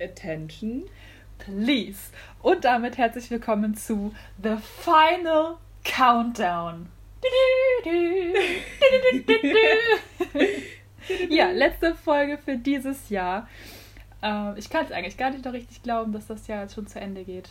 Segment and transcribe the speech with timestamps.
[0.00, 0.84] Attention.
[1.38, 2.10] Please.
[2.42, 6.88] Und damit herzlich willkommen zu The Final Countdown.
[11.30, 13.48] ja, letzte Folge für dieses Jahr.
[14.22, 16.86] Ähm, ich kann es eigentlich gar nicht noch richtig glauben, dass das Jahr jetzt schon
[16.86, 17.50] zu Ende geht.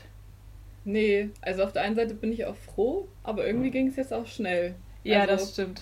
[0.84, 4.14] Nee, also auf der einen Seite bin ich auch froh, aber irgendwie ging es jetzt
[4.14, 4.76] auch schnell.
[5.04, 5.82] Ja, also, das stimmt.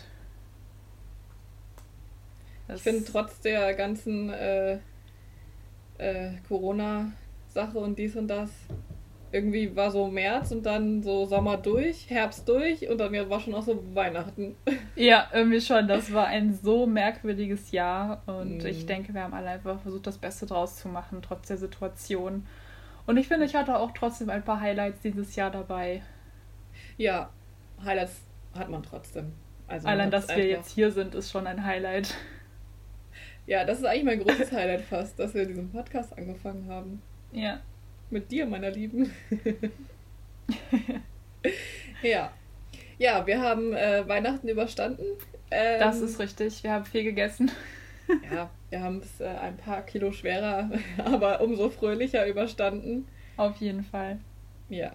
[2.74, 4.80] ich finde trotz der ganzen äh,
[5.98, 8.50] äh, Corona-Sache und dies und das,
[9.32, 13.56] irgendwie war so März und dann so Sommer durch, Herbst durch und dann war schon
[13.56, 14.56] auch so Weihnachten.
[14.96, 15.88] Ja, irgendwie schon.
[15.88, 18.68] Das war ein so merkwürdiges Jahr und Mm.
[18.68, 22.46] ich denke, wir haben alle einfach versucht, das Beste draus zu machen, trotz der Situation.
[23.08, 26.04] Und ich finde, ich hatte auch trotzdem ein paar Highlights dieses Jahr dabei.
[26.98, 27.32] Ja,
[27.84, 28.22] Highlights
[28.56, 29.34] hat man trotzdem.
[29.68, 32.14] Also Allein, dass wir jetzt hier sind, ist schon ein Highlight.
[33.46, 37.02] Ja, das ist eigentlich mein großes Highlight fast, dass wir diesen Podcast angefangen haben.
[37.32, 37.60] Ja.
[38.10, 39.12] Mit dir, meiner Lieben.
[42.02, 42.32] ja.
[42.98, 45.04] Ja, wir haben äh, Weihnachten überstanden.
[45.52, 46.64] Ähm, Das ist richtig.
[46.64, 47.52] Wir haben viel gegessen.
[48.30, 50.70] Ja, wir haben es äh, ein paar Kilo schwerer,
[51.06, 53.08] aber umso fröhlicher überstanden.
[53.38, 54.20] Auf jeden Fall.
[54.68, 54.92] Ja.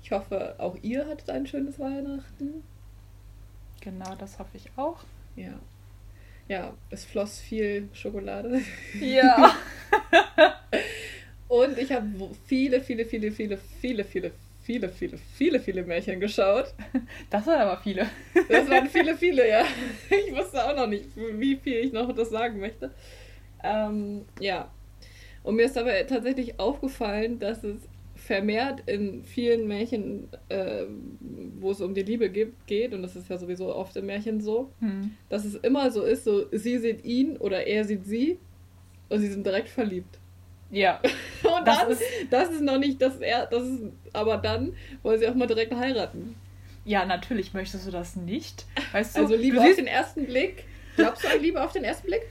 [0.00, 2.62] Ich hoffe, auch ihr hattet ein schönes Weihnachten.
[3.80, 5.02] Genau, das hoffe ich auch.
[5.34, 5.54] Ja.
[6.48, 8.60] Ja, es floss viel Schokolade.
[9.00, 9.54] Ja.
[11.48, 12.06] Und ich habe
[12.46, 16.74] viele, viele, viele, viele, viele, viele, viele, viele, viele, viele Märchen geschaut.
[17.30, 18.08] Das sind aber viele.
[18.48, 19.64] Das waren viele, viele, ja.
[20.10, 22.90] Ich wusste auch noch nicht, wie viel ich noch das sagen möchte.
[23.62, 24.70] Ähm, ja.
[25.42, 27.76] Und mir ist aber tatsächlich aufgefallen, dass es
[28.24, 30.84] vermehrt in vielen Märchen, äh,
[31.60, 34.40] wo es um die Liebe gibt, geht, und das ist ja sowieso oft im Märchen
[34.40, 35.12] so, Hm.
[35.28, 38.38] dass es immer so ist, so sie sieht ihn oder er sieht sie
[39.10, 40.18] und sie sind direkt verliebt.
[40.70, 41.00] Ja.
[41.44, 45.18] Und Das dann, ist- das ist noch nicht, das, er, das ist, aber dann wollen
[45.20, 46.34] sie auch mal direkt heiraten.
[46.86, 48.64] Ja, natürlich möchtest du das nicht.
[48.92, 50.64] Weißt du, Also Liebe auf den ersten Blick.
[50.96, 52.22] Glaubst du an Liebe auf den ersten Blick?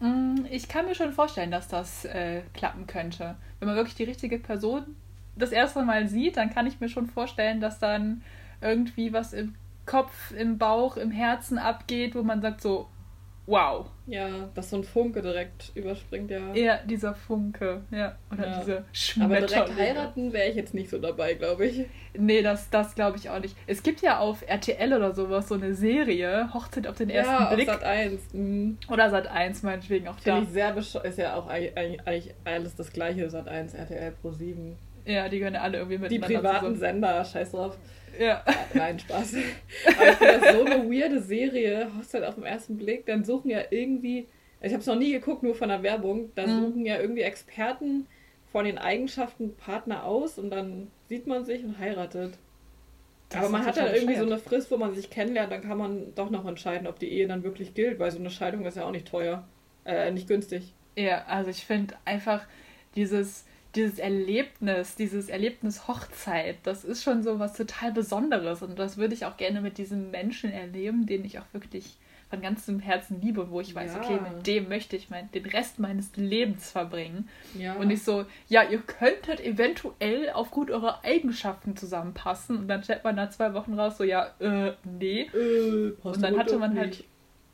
[0.00, 3.36] Mm, ich kann mir schon vorstellen, dass das äh, klappen könnte.
[3.60, 4.96] Wenn man wirklich die richtige Person
[5.38, 8.22] das erste Mal sieht, dann kann ich mir schon vorstellen, dass dann
[8.60, 9.54] irgendwie was im
[9.86, 12.88] Kopf, im Bauch, im Herzen abgeht, wo man sagt so,
[13.46, 13.86] wow.
[14.06, 16.52] Ja, dass so ein Funke direkt überspringt, ja.
[16.52, 18.16] Eher dieser Funke, ja.
[18.30, 18.58] Oder Ja.
[18.60, 19.46] diese Aber Schmetterlinge.
[19.46, 21.86] direkt heiraten wäre ich jetzt nicht so dabei, glaube ich.
[22.12, 23.56] Nee, das, das glaube ich auch nicht.
[23.66, 27.54] Es gibt ja auf RTL oder sowas so eine Serie, Hochzeit auf den ersten ja,
[27.54, 27.68] Blick.
[27.70, 28.34] auf Sat 1.
[28.34, 28.78] Mhm.
[28.90, 30.34] Oder Sat 1 meinetwegen auch da.
[30.34, 31.06] Finde ich sehr bescheuert.
[31.06, 34.76] Ist ja auch eigentlich, eigentlich alles das gleiche, Sat 1, RTL Pro 7.
[35.08, 36.78] Ja, die gehören ja alle irgendwie Die miteinander privaten zusammen.
[36.78, 37.78] Sender, scheiß drauf.
[38.18, 38.44] Ja.
[38.74, 39.34] Nein, Spaß.
[39.96, 43.06] Aber ich finde das so eine weirde Serie, Hochzeit auf den ersten Blick.
[43.06, 44.26] Dann suchen ja irgendwie,
[44.60, 46.60] ich habe es noch nie geguckt, nur von der Werbung, da Mhm.
[46.60, 48.06] suchen ja irgendwie Experten
[48.52, 52.34] von den Eigenschaften Partner aus und dann sieht man sich und heiratet.
[53.30, 55.76] Das Aber man hat dann irgendwie so eine Frist, wo man sich kennenlernt, dann kann
[55.78, 58.76] man doch noch entscheiden, ob die Ehe dann wirklich gilt, weil so eine Scheidung ist
[58.78, 59.46] ja auch nicht teuer.
[59.84, 60.72] Äh, nicht günstig.
[60.96, 62.44] Ja, also ich finde einfach
[62.96, 68.96] dieses, dieses Erlebnis, dieses Erlebnis Hochzeit, das ist schon so was total Besonderes und das
[68.96, 71.96] würde ich auch gerne mit diesem Menschen erleben, den ich auch wirklich
[72.30, 74.00] von ganzem Herzen liebe wo ich weiß, Ja.
[74.02, 77.26] okay, mit dem möchte ich mein, den Rest meines Lebens verbringen.
[77.58, 77.74] Ja.
[77.76, 83.14] Und nicht so, ja, ihr könntet eventuell aufgrund eurer Eigenschaften zusammenpassen und dann stellt man
[83.16, 85.22] nach zwei Wochen raus, so, ja, äh, nee.
[85.32, 86.80] äh, Und dann hatte man nicht.
[86.82, 87.04] halt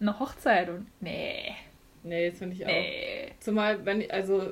[0.01, 1.55] eine Hochzeit und nee,
[2.03, 2.69] Nee, das finde ich auch.
[2.69, 3.29] nee.
[3.41, 4.43] Zumal, wenn, also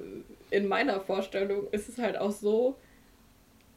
[0.52, 2.76] in meiner Vorstellung ist es halt auch so,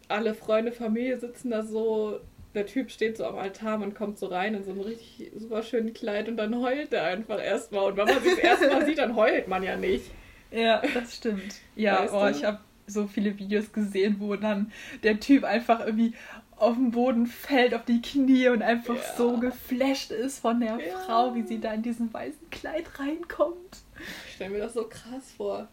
[0.08, 2.19] alle Freunde, Familie sitzen da so,
[2.53, 5.64] der Typ steht so am Altar, man kommt so rein in so einem richtig super
[5.64, 7.91] schönen Kleid und dann heult er einfach erstmal.
[7.91, 10.06] Und wenn man sich das erste Mal sieht, dann heult man ja nicht.
[10.52, 11.56] Ja, das stimmt.
[11.75, 12.31] Ja, Weißt oh, du?
[12.31, 14.72] ich habe so viele Videos gesehen, wo dann
[15.03, 16.14] der Typ einfach irgendwie
[16.56, 19.16] auf den Boden fällt, auf die Knie und einfach Ja.
[19.18, 20.97] so geflasht ist von der Ja.
[21.06, 23.78] Frau, wie sie da in diesem weißen Kleid reinkommt.
[24.28, 25.67] Ich stelle mir das so krass vor.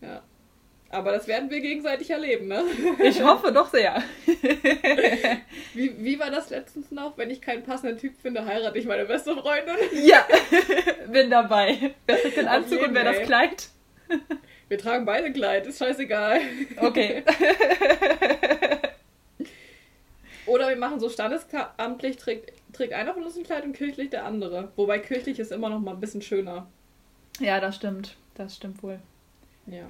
[0.00, 0.22] Ja.
[0.90, 2.64] Aber das werden wir gegenseitig erleben, ne?
[3.02, 4.02] Ich hoffe doch sehr.
[5.74, 7.18] Wie, wie war das letztens noch?
[7.18, 9.76] Wenn ich keinen passenden Typ finde, heirate ich meine beste Freundin.
[10.02, 10.26] ja,
[11.12, 11.94] bin dabei.
[12.06, 13.18] Wer trägt den Anzug und jeden, wer das.
[13.20, 13.68] Kleid?
[14.68, 16.40] Wir tragen beide Kleid, ist scheißegal.
[16.78, 17.22] Okay.
[20.46, 24.24] Oder wir machen so standesamtlich, trägt, trägt einer von uns ein Kleid und kirchlich der
[24.24, 24.72] andere.
[24.76, 26.66] Wobei kirchlich ist immer noch mal ein bisschen schöner.
[27.40, 28.16] ja, das stimmt.
[28.34, 29.00] Das stimmt wohl.
[29.70, 29.86] Ja.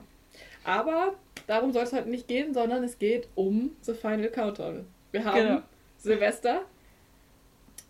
[0.64, 1.14] Aber
[1.46, 4.86] darum soll es heute nicht gehen, sondern es geht um The Final Countdown.
[5.12, 5.62] Wir haben Genau.
[5.98, 6.62] Silvester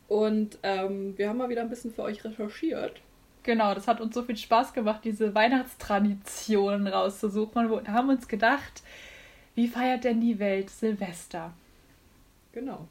[0.06, 3.00] und ähm, wir haben mal wieder ein bisschen für euch recherchiert.
[3.42, 7.70] Genau, das hat uns so viel Spaß gemacht, diese Weihnachtstraditionen rauszusuchen.
[7.70, 8.82] Wir haben uns gedacht,
[9.54, 11.52] wie feiert denn die Welt Silvester?
[12.52, 12.86] Genau.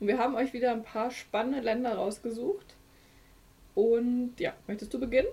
[0.00, 2.74] Und wir haben euch wieder ein paar spannende Länder rausgesucht.
[3.74, 5.28] Und ja, möchtest du beginnen?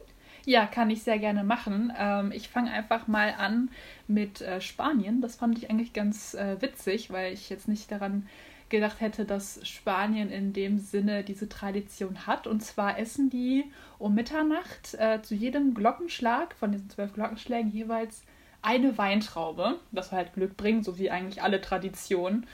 [0.46, 1.94] Ja, kann ich sehr gerne machen.
[1.98, 3.70] Ähm, ich fange einfach mal an
[4.08, 5.22] mit äh, Spanien.
[5.22, 8.28] Das fand ich eigentlich ganz äh, witzig, weil ich jetzt nicht daran
[8.70, 12.48] gedacht hätte, dass Spanien in dem Sinne diese Tradition hat.
[12.48, 13.66] Und zwar essen die
[13.98, 18.24] um Mitternacht äh, zu jedem Glockenschlag von diesen zwölf Glockenschlägen jeweils
[18.62, 19.80] eine Weintraube.
[19.92, 22.46] Soll halt Glück bringen, so wie eigentlich alle Traditionen.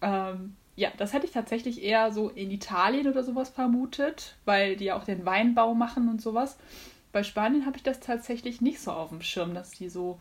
[0.00, 4.86] Ähm, ja, das hätte ich tatsächlich eher so in Italien oder sowas vermutet, weil die
[4.86, 6.58] ja auch den Weinbau machen und sowas.
[7.14, 10.18] Bei Spanien habe ich das tatsächlich nicht so auf dem Schirm, dass die so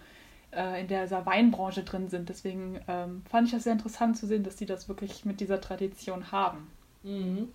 [0.51, 2.29] äh, in dieser Weinbranche drin sind.
[2.29, 5.59] Deswegen ähm, fand ich das sehr interessant zu sehen, dass die das wirklich mit dieser
[5.59, 6.69] Tradition haben.
[7.01, 7.51] Mhm.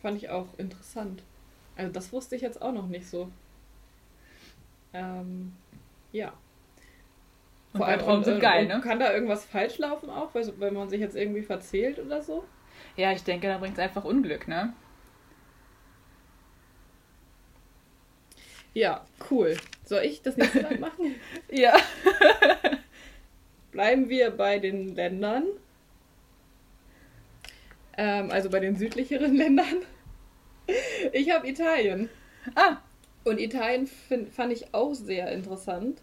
[0.00, 1.24] Fand ich auch interessant.
[1.76, 3.28] Also das wusste ich jetzt auch noch nicht so.
[4.92, 5.52] Ähm,
[6.12, 6.32] ja.
[7.72, 8.80] Und Vor allem und, sind geil, ne?
[8.80, 12.44] Kann da irgendwas falsch laufen auch, wenn man sich jetzt irgendwie verzählt oder so?
[12.96, 14.74] Ja, ich denke, da bringt es einfach Unglück, ne?
[18.74, 19.56] Ja, cool.
[19.84, 21.14] Soll ich das nächste Mal machen?
[21.50, 21.76] ja.
[23.72, 25.44] Bleiben wir bei den Ländern.
[27.96, 29.82] Ähm, also bei den südlicheren Ländern.
[31.12, 32.08] Ich habe Italien.
[32.54, 32.78] Ah.
[33.24, 36.00] Und Italien find, fand ich auch sehr interessant.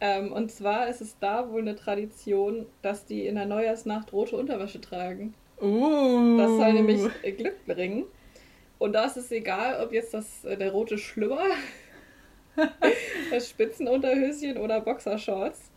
[0.00, 4.36] Ähm, und zwar ist es da wohl eine Tradition, dass die in der Neujahrsnacht rote
[4.36, 5.34] Unterwäsche tragen.
[5.60, 6.36] Uh.
[6.36, 7.00] Das soll nämlich
[7.36, 8.04] Glück bringen.
[8.78, 11.46] Und da ist es egal, ob jetzt das äh, der rote Schlüpper
[13.30, 15.70] das Spitzenunterhöschen oder Boxershorts.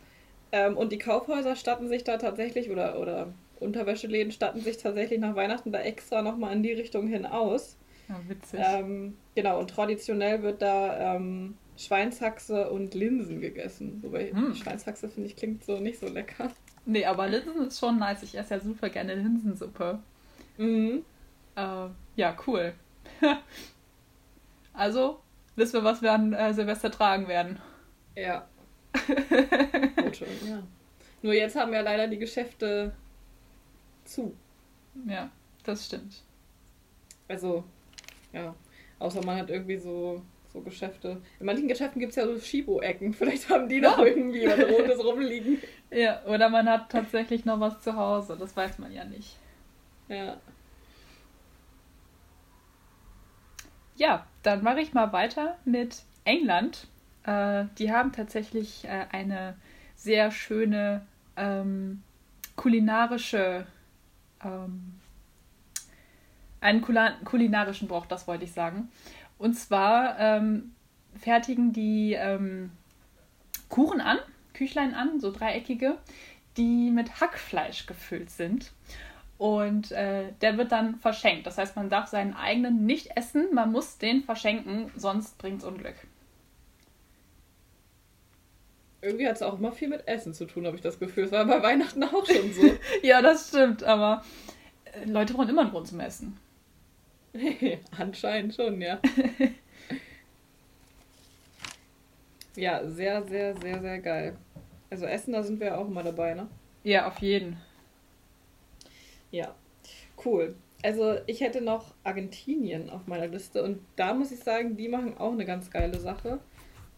[0.52, 5.36] Ähm, und die Kaufhäuser statten sich da tatsächlich, oder, oder Unterwäscheläden statten sich tatsächlich nach
[5.36, 7.76] Weihnachten da extra nochmal in die Richtung hin aus.
[8.08, 8.60] Ja, witzig.
[8.62, 14.00] Ähm, genau, und traditionell wird da ähm, Schweinshaxe und Linsen gegessen.
[14.02, 14.54] Wobei hm.
[14.54, 16.50] Schweinshaxe finde ich klingt so nicht so lecker.
[16.86, 18.22] Nee, aber Linsen ist schon nice.
[18.22, 20.00] Ich esse ja super gerne Linsensuppe.
[20.58, 21.04] Mhm.
[21.56, 21.86] Äh,
[22.16, 22.72] ja, cool.
[24.72, 25.20] also,
[25.60, 27.60] wissen wir, was wir an äh, Silvester tragen werden.
[28.16, 28.48] Ja.
[29.96, 30.62] Gut schon, ja.
[31.22, 32.92] Nur jetzt haben ja leider die Geschäfte
[34.04, 34.34] zu.
[35.06, 35.30] Ja,
[35.64, 36.22] das stimmt.
[37.28, 37.62] Also,
[38.32, 38.54] ja.
[38.98, 40.22] Außer man hat irgendwie so,
[40.52, 41.20] so Geschäfte.
[41.38, 43.12] In manchen Geschäften gibt es ja so Schibo-Ecken.
[43.14, 45.58] Vielleicht haben die noch irgendwie was Rotes rumliegen.
[45.92, 48.36] Ja, oder man hat tatsächlich noch was zu Hause.
[48.38, 49.34] Das weiß man ja nicht.
[50.08, 50.36] Ja.
[54.00, 56.86] Ja, dann mache ich mal weiter mit England.
[57.24, 59.56] Äh, die haben tatsächlich äh, eine
[59.94, 61.04] sehr schöne
[61.36, 62.02] ähm,
[62.56, 63.66] kulinarische,
[64.42, 64.94] ähm,
[66.62, 68.90] einen kulinarischen Brauch, das wollte ich sagen.
[69.36, 70.74] Und zwar ähm,
[71.18, 72.70] fertigen die ähm,
[73.68, 74.16] Kuchen an,
[74.54, 75.98] Küchlein an, so dreieckige,
[76.56, 78.72] die mit Hackfleisch gefüllt sind.
[79.40, 81.46] Und äh, der wird dann verschenkt.
[81.46, 85.64] Das heißt, man darf seinen eigenen nicht essen, man muss den verschenken, sonst bringt es
[85.64, 85.94] Unglück.
[89.00, 91.24] Irgendwie hat es auch immer viel mit Essen zu tun, habe ich das Gefühl.
[91.24, 92.70] Es war bei Weihnachten auch schon so.
[93.02, 94.22] ja, das stimmt, aber
[94.84, 96.36] äh, Leute brauchen immer einen Grund zum Essen.
[97.96, 99.00] Anscheinend schon, ja.
[102.56, 104.36] ja, sehr, sehr, sehr, sehr geil.
[104.90, 106.46] Also Essen, da sind wir ja auch immer dabei, ne?
[106.84, 107.56] Ja, auf jeden.
[109.30, 109.54] Ja,
[110.24, 110.54] cool.
[110.82, 115.18] Also ich hätte noch Argentinien auf meiner Liste und da muss ich sagen, die machen
[115.18, 116.40] auch eine ganz geile Sache.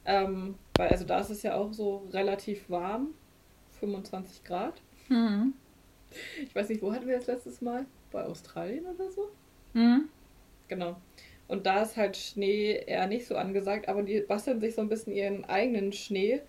[0.04, 3.14] Ähm, weil also da ist es ja auch so relativ warm,
[3.80, 4.80] 25 Grad.
[5.08, 5.54] Mhm.
[6.44, 7.86] Ich weiß nicht, wo hatten wir das letztes Mal?
[8.10, 9.30] Bei Australien oder so?
[9.72, 10.08] Mhm.
[10.68, 10.96] Genau.
[11.48, 14.88] Und da ist halt Schnee eher nicht so angesagt, aber die basteln sich so ein
[14.88, 16.40] bisschen ihren eigenen Schnee,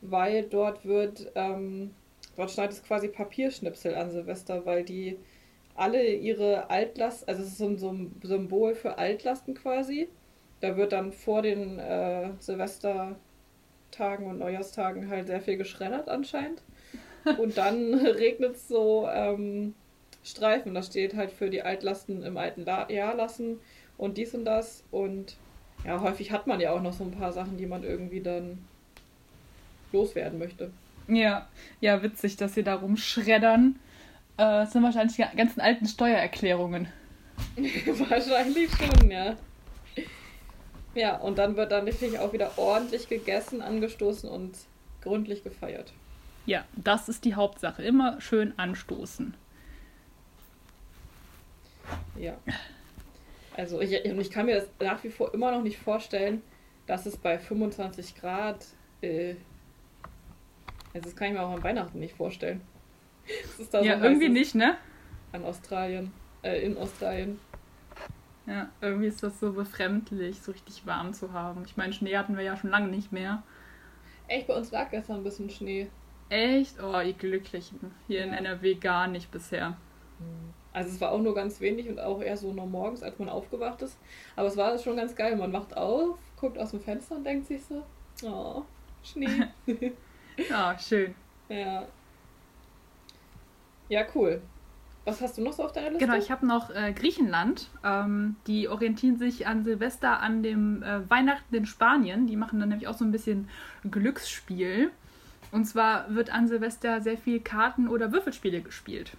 [0.00, 1.90] weil dort wird ähm,
[2.36, 5.18] Dort schneidet es quasi Papierschnipsel an Silvester, weil die
[5.74, 10.08] alle ihre Altlast, also es ist so ein, so ein Symbol für Altlasten quasi.
[10.60, 13.16] Da wird dann vor den äh, Silvestertagen
[14.26, 16.62] und Neujahrstagen halt sehr viel geschreddert anscheinend.
[17.38, 19.74] Und dann regnet es so ähm,
[20.22, 20.74] Streifen.
[20.74, 23.60] Das steht halt für die Altlasten im alten La Jahr lassen
[23.96, 24.84] und dies und das.
[24.90, 25.36] Und
[25.86, 28.58] ja, häufig hat man ja auch noch so ein paar Sachen, die man irgendwie dann
[29.92, 30.70] loswerden möchte.
[31.08, 31.48] Ja,
[31.80, 33.78] ja, witzig, dass sie da rumschreddern.
[34.36, 36.88] Äh, das sind wahrscheinlich die ganzen alten Steuererklärungen.
[38.08, 39.36] wahrscheinlich schon, ja.
[40.94, 44.56] Ja, und dann wird dann natürlich auch wieder ordentlich gegessen, angestoßen und
[45.02, 45.92] gründlich gefeiert.
[46.46, 47.82] Ja, das ist die Hauptsache.
[47.82, 49.34] Immer schön anstoßen.
[52.16, 52.36] Ja.
[53.56, 56.42] Also ich, ich kann mir das nach wie vor immer noch nicht vorstellen,
[56.86, 58.66] dass es bei 25 Grad,
[59.00, 59.34] äh,
[60.94, 62.60] also das kann ich mir auch an Weihnachten nicht vorstellen.
[63.58, 64.76] ja, so irgendwie nicht, ne?
[65.32, 67.40] An Australien, äh, in Australien.
[68.46, 71.62] Ja, irgendwie ist das so befremdlich, so richtig warm zu haben.
[71.66, 73.42] Ich meine, Schnee hatten wir ja schon lange nicht mehr.
[74.28, 75.88] Echt, bei uns lag gestern ein bisschen Schnee.
[76.28, 76.76] Echt?
[76.82, 77.92] Oh, ihr Glücklichen.
[78.06, 78.26] Hier ja.
[78.26, 79.76] in NRW gar nicht bisher.
[80.18, 80.54] Hm.
[80.72, 83.28] Also es war auch nur ganz wenig und auch eher so noch morgens, als man
[83.28, 83.98] aufgewacht ist.
[84.36, 85.36] Aber es war schon ganz geil.
[85.36, 87.84] Man wacht auf, guckt aus dem Fenster und denkt sich so,
[88.24, 88.62] oh,
[89.02, 89.48] Schnee.
[90.36, 91.14] Ja, schön.
[91.48, 91.86] Ja.
[93.88, 94.42] Ja, cool.
[95.04, 96.06] Was hast du noch so auf deiner Liste?
[96.06, 97.68] Genau, ich habe noch äh, Griechenland.
[97.84, 102.26] Ähm, die orientieren sich an Silvester an dem äh, Weihnachten in Spanien.
[102.26, 103.50] Die machen dann nämlich auch so ein bisschen
[103.90, 104.90] Glücksspiel.
[105.52, 109.12] Und zwar wird an Silvester sehr viel Karten- oder Würfelspiele gespielt.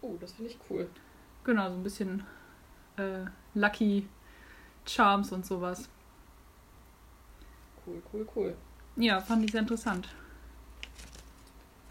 [0.00, 0.88] Oh, das finde ich cool.
[1.44, 2.24] Genau, so ein bisschen
[2.96, 4.08] äh, Lucky
[4.84, 5.88] Charms und sowas.
[7.86, 8.56] Cool, cool, cool.
[8.98, 10.08] Ja, fand ich sehr interessant.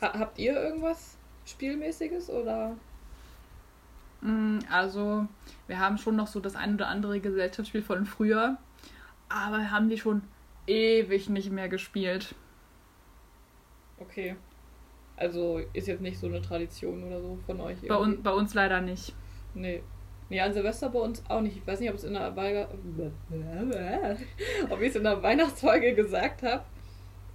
[0.01, 2.75] Ha habt ihr irgendwas Spielmäßiges oder?
[4.21, 5.25] Mm, also,
[5.67, 8.57] wir haben schon noch so das ein oder andere Gesellschaftsspiel von früher,
[9.29, 10.21] aber haben die schon
[10.67, 12.35] ewig nicht mehr gespielt.
[13.99, 14.35] Okay.
[15.15, 17.77] Also ist jetzt nicht so eine Tradition oder so von euch.
[17.87, 19.15] Bei, un bei uns leider nicht.
[19.55, 19.81] Nee.
[20.29, 21.55] Nee, an Silvester bei uns auch nicht.
[21.55, 22.69] Ich weiß nicht, ob es in der Weihnacht
[24.69, 26.63] ob ich es in der Weihnachtsfolge gesagt habe.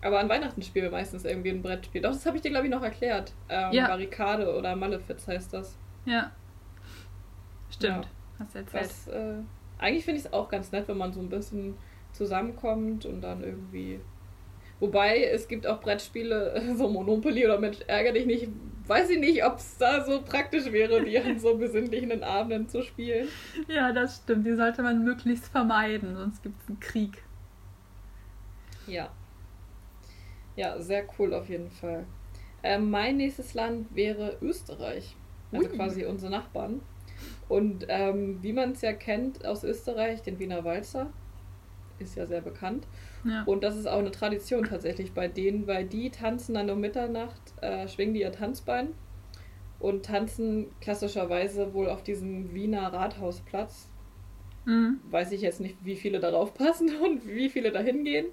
[0.02, 2.02] Aber an Weihnachten spielen wir meistens irgendwie ein Brettspiel.
[2.02, 3.32] Doch, das habe ich dir, glaube ich, noch erklärt.
[3.48, 3.86] Ähm, ja.
[3.86, 5.76] Barrikade oder Malefiz heißt das.
[6.04, 6.32] Ja.
[7.70, 8.04] Stimmt.
[8.04, 8.10] Ja.
[8.40, 8.84] Hast du erzählt.
[8.84, 9.34] Das, äh,
[9.78, 11.76] eigentlich finde ich es auch ganz nett, wenn man so ein bisschen
[12.12, 14.00] zusammenkommt und dann irgendwie.
[14.80, 18.48] Wobei es gibt auch Brettspiele, so Monopoly oder Mensch, ärger dich nicht.
[18.84, 22.82] Weiß ich nicht, ob es da so praktisch wäre, die an so besinnlichen Abenden zu
[22.82, 23.28] spielen.
[23.68, 24.44] Ja, das stimmt.
[24.44, 27.22] Die sollte man möglichst vermeiden, sonst gibt es einen Krieg.
[28.88, 29.10] Ja,
[30.56, 32.04] ja, sehr cool auf jeden Fall.
[32.62, 35.16] Ähm, mein nächstes Land wäre Österreich.
[35.50, 35.76] Also Ui.
[35.76, 36.80] quasi unsere Nachbarn.
[37.48, 41.10] Und ähm, wie man es ja kennt aus Österreich, den Wiener Walzer,
[41.98, 42.86] ist ja sehr bekannt.
[43.24, 43.42] Ja.
[43.44, 47.40] Und das ist auch eine Tradition tatsächlich bei denen, weil die tanzen dann um Mitternacht,
[47.60, 48.88] äh, schwingen die ihr Tanzbein
[49.78, 53.88] und tanzen klassischerweise wohl auf diesem Wiener Rathausplatz.
[54.64, 55.00] Mhm.
[55.10, 58.26] Weiß ich jetzt nicht, wie viele darauf passen und wie viele da hingehen.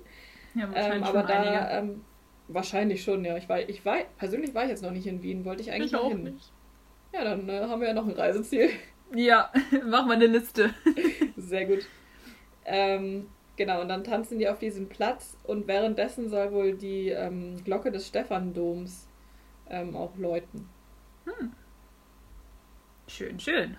[0.55, 2.01] Ja, ähm, aber da ähm,
[2.51, 3.37] Wahrscheinlich schon, ja.
[3.37, 5.93] Ich war, ich war, persönlich war ich jetzt noch nicht in Wien, wollte ich eigentlich
[5.93, 6.23] ich auch hin.
[6.23, 6.51] nicht.
[7.13, 8.71] Ja, dann äh, haben wir ja noch ein Reiseziel.
[9.13, 9.51] Ja,
[9.85, 10.73] mach mal eine Liste.
[11.37, 11.87] Sehr gut.
[12.65, 17.63] Ähm, genau, und dann tanzen die auf diesem Platz und währenddessen soll wohl die ähm,
[17.63, 19.07] Glocke des Stephandoms
[19.69, 20.67] ähm, auch läuten.
[21.25, 21.53] Hm.
[23.07, 23.77] Schön, schön.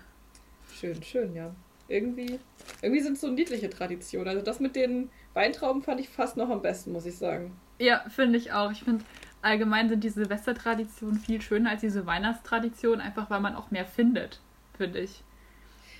[0.73, 1.53] Schön, schön, ja.
[1.89, 2.39] Irgendwie,
[2.81, 4.29] irgendwie sind es so niedliche Traditionen.
[4.29, 7.59] Also das mit den Weintrauben fand ich fast noch am besten, muss ich sagen.
[7.81, 8.71] Ja, finde ich auch.
[8.71, 9.03] Ich finde,
[9.41, 14.39] allgemein sind die Silvestertraditionen viel schöner als diese Weihnachtstradition, einfach weil man auch mehr findet,
[14.77, 15.23] finde ich.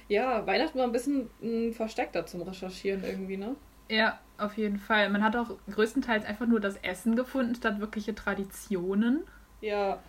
[0.08, 3.56] Ja, Weihnachten war ein bisschen m, hm, versteckter zum Recherchieren irgendwie, ne?
[3.90, 5.10] Ja, auf jeden Fall.
[5.10, 9.24] Man hat auch größtenteils einfach nur das Essen gefunden, statt wirkliche Traditionen.
[9.60, 10.00] Ja,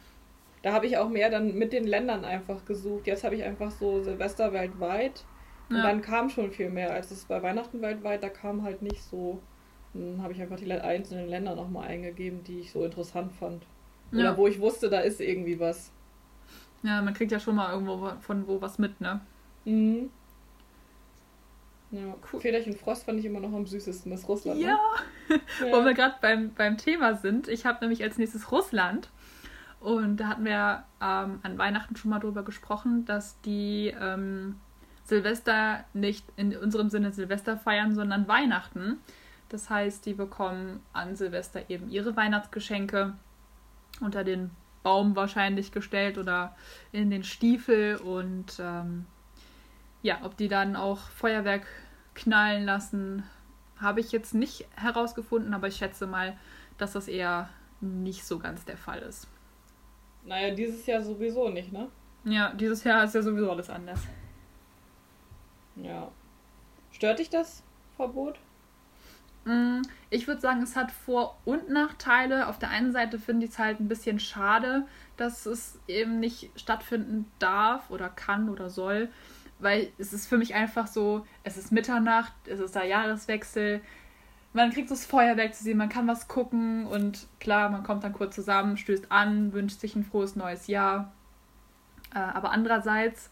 [0.63, 3.07] da habe ich auch mehr dann mit den Ländern einfach gesucht.
[3.07, 5.25] Jetzt habe ich einfach so Silvester weltweit.
[5.71, 5.83] Und ja.
[5.85, 6.93] dann kam schon viel mehr.
[6.93, 9.41] Als es bei Weihnachten weltweit, da kam halt nicht so.
[9.95, 13.63] Dann habe ich einfach die einzelnen Länder nochmal eingegeben, die ich so interessant fand.
[14.13, 14.37] Oder ja.
[14.37, 15.91] wo ich wusste, da ist irgendwie was.
[16.83, 19.21] Ja, man kriegt ja schon mal irgendwo von wo was mit, ne?
[19.65, 20.11] Mhm.
[21.93, 22.41] Ja, cool.
[22.41, 24.61] Federchen Frost fand ich immer noch am süßesten, das Russland.
[24.61, 24.79] Ja,
[25.29, 25.41] ne?
[25.61, 25.67] ja.
[25.71, 27.49] wo wir gerade beim, beim Thema sind.
[27.49, 29.11] Ich habe nämlich als nächstes Russland.
[29.79, 34.57] Und da hatten wir ähm, an Weihnachten schon mal drüber gesprochen, dass die ähm,
[35.05, 38.99] Silvester nicht in unserem Sinne Silvester feiern, sondern Weihnachten.
[39.53, 43.13] Das heißt, die bekommen an Silvester eben ihre Weihnachtsgeschenke
[44.01, 44.51] unter den
[44.83, 46.57] Baum wahrscheinlich gestellt oder
[46.91, 49.05] in den Stiefel und ähm,
[50.01, 51.67] ja, ob die dann auch Feuerwerk
[52.15, 53.25] knallen lassen,
[53.77, 56.35] habe ich jetzt nicht herausgefunden, aber ich schätze mal,
[56.79, 57.51] dass das eher
[57.83, 59.29] nicht so ganz der Fall ist.
[60.25, 61.89] Naja, dieses Jahr sowieso nicht, ne?
[62.25, 64.01] Ja, dieses Jahr ist ja sowieso alles anders.
[65.77, 66.11] Ja.
[66.91, 67.63] Stört dich das
[67.97, 68.39] Verbot?
[69.45, 72.49] Mm, ich würde sagen, es hat Vor- und Nachteile.
[72.49, 76.51] Auf der einen Seite finde ich es halt ein bisschen schade, dass es eben nicht
[76.57, 79.09] stattfinden darf oder kann oder soll,
[79.59, 83.81] weil es ist für mich einfach so, es ist Mitternacht, es ist der Jahreswechsel,
[84.53, 88.13] man kriegt das Feuerwerk zu sehen, man kann was gucken und klar, man kommt dann
[88.13, 91.13] kurz zusammen, stößt an, wünscht sich ein frohes neues Jahr.
[92.15, 93.31] Äh, aber andererseits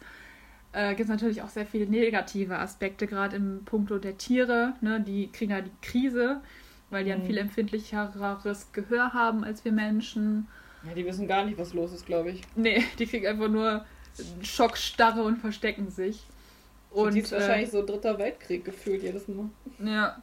[0.73, 4.73] äh, gibt es natürlich auch sehr viele negative Aspekte, gerade im Punkto der Tiere.
[4.81, 5.01] Ne?
[5.01, 6.41] Die kriegen ja die Krise,
[6.89, 7.25] weil die ein Mhm.
[7.27, 10.47] viel empfindlicheres Gehör haben als wir Menschen.
[10.87, 12.41] Ja, die wissen gar nicht, was los ist, glaube ich.
[12.55, 13.85] Nee, die kriegen einfach nur
[14.41, 16.25] Schockstarre und verstecken sich.
[16.89, 19.49] Und die ist äh, wahrscheinlich so dritter Weltkrieg gefühlt jedes Mal.
[19.79, 20.21] Ja.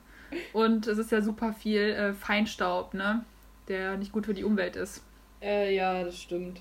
[0.52, 3.24] Und es ist ja super viel äh, Feinstaub, ne?
[3.68, 5.02] Der nicht gut für die Umwelt ist.
[5.40, 6.60] Äh, ja, das stimmt.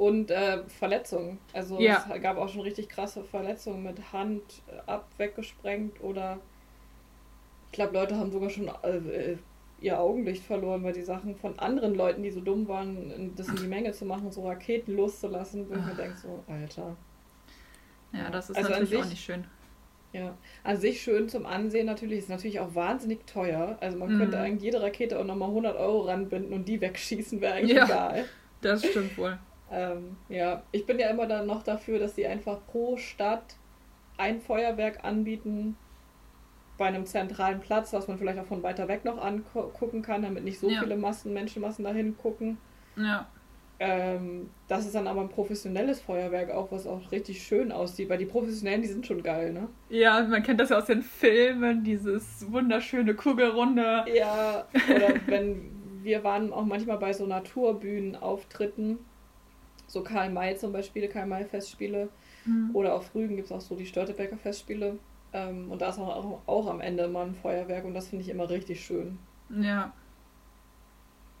[0.00, 1.36] Und äh, Verletzungen.
[1.52, 2.06] Also Ja.
[2.14, 6.38] es gab auch schon richtig krasse Verletzungen mit Hand äh, ab, weggesprengt oder
[7.66, 9.36] ich glaube, Leute haben sogar schon äh, äh,
[9.82, 13.56] ihr Augenlicht verloren, weil die Sachen von anderen Leuten, die so dumm waren, das in
[13.56, 16.96] die Menge zu machen, so Raketen loszulassen, wo ich mir denke, so, Alter.
[18.12, 19.44] Ja, das ist Also natürlich auch sich- nicht schön.
[20.14, 23.76] Ja, an sich schön zum Ansehen natürlich, ist natürlich auch wahnsinnig teuer.
[23.80, 24.18] Also man Mhm.
[24.18, 27.84] könnte eigentlich jede Rakete auch nochmal 100 Euro ranbinden und die wegschießen, wäre eigentlich Ja.
[27.84, 28.24] egal.
[28.62, 29.38] Das stimmt wohl.
[29.70, 33.56] Ähm, ja, ich bin ja immer dann noch dafür, dass sie einfach pro Stadt
[34.18, 35.76] ein Feuerwerk anbieten
[36.76, 40.44] bei einem zentralen Platz, was man vielleicht auch von weiter weg noch angucken kann, damit
[40.44, 40.80] nicht so Ja.
[40.80, 42.58] viele Massen, Menschenmassen dahin gucken.
[42.96, 43.26] Ja.
[43.78, 48.18] Ähm, das ist dann aber ein professionelles Feuerwerk auch, was auch richtig schön aussieht, weil
[48.18, 49.68] die professionellen, die sind schon geil, ne?
[49.88, 54.04] Ja, man kennt das ja aus den Filmen, dieses wunderschöne Kugelrunde.
[54.14, 55.70] Ja, oder wenn
[56.02, 58.98] wir waren auch manchmal bei so Naturbühnenauftritten,
[59.90, 62.08] so Karl-May zum Beispiel, Karl-May-Festspiele,
[62.46, 62.70] Mhm.
[62.72, 64.98] oder auf Rügen gibt es auch so die Störtebecker Festspiele.
[65.32, 68.30] Ähm, und da ist auch, auch, am Ende immer ein Feuerwerk und das finde ich
[68.30, 69.18] immer richtig schön.
[69.50, 69.92] Ja.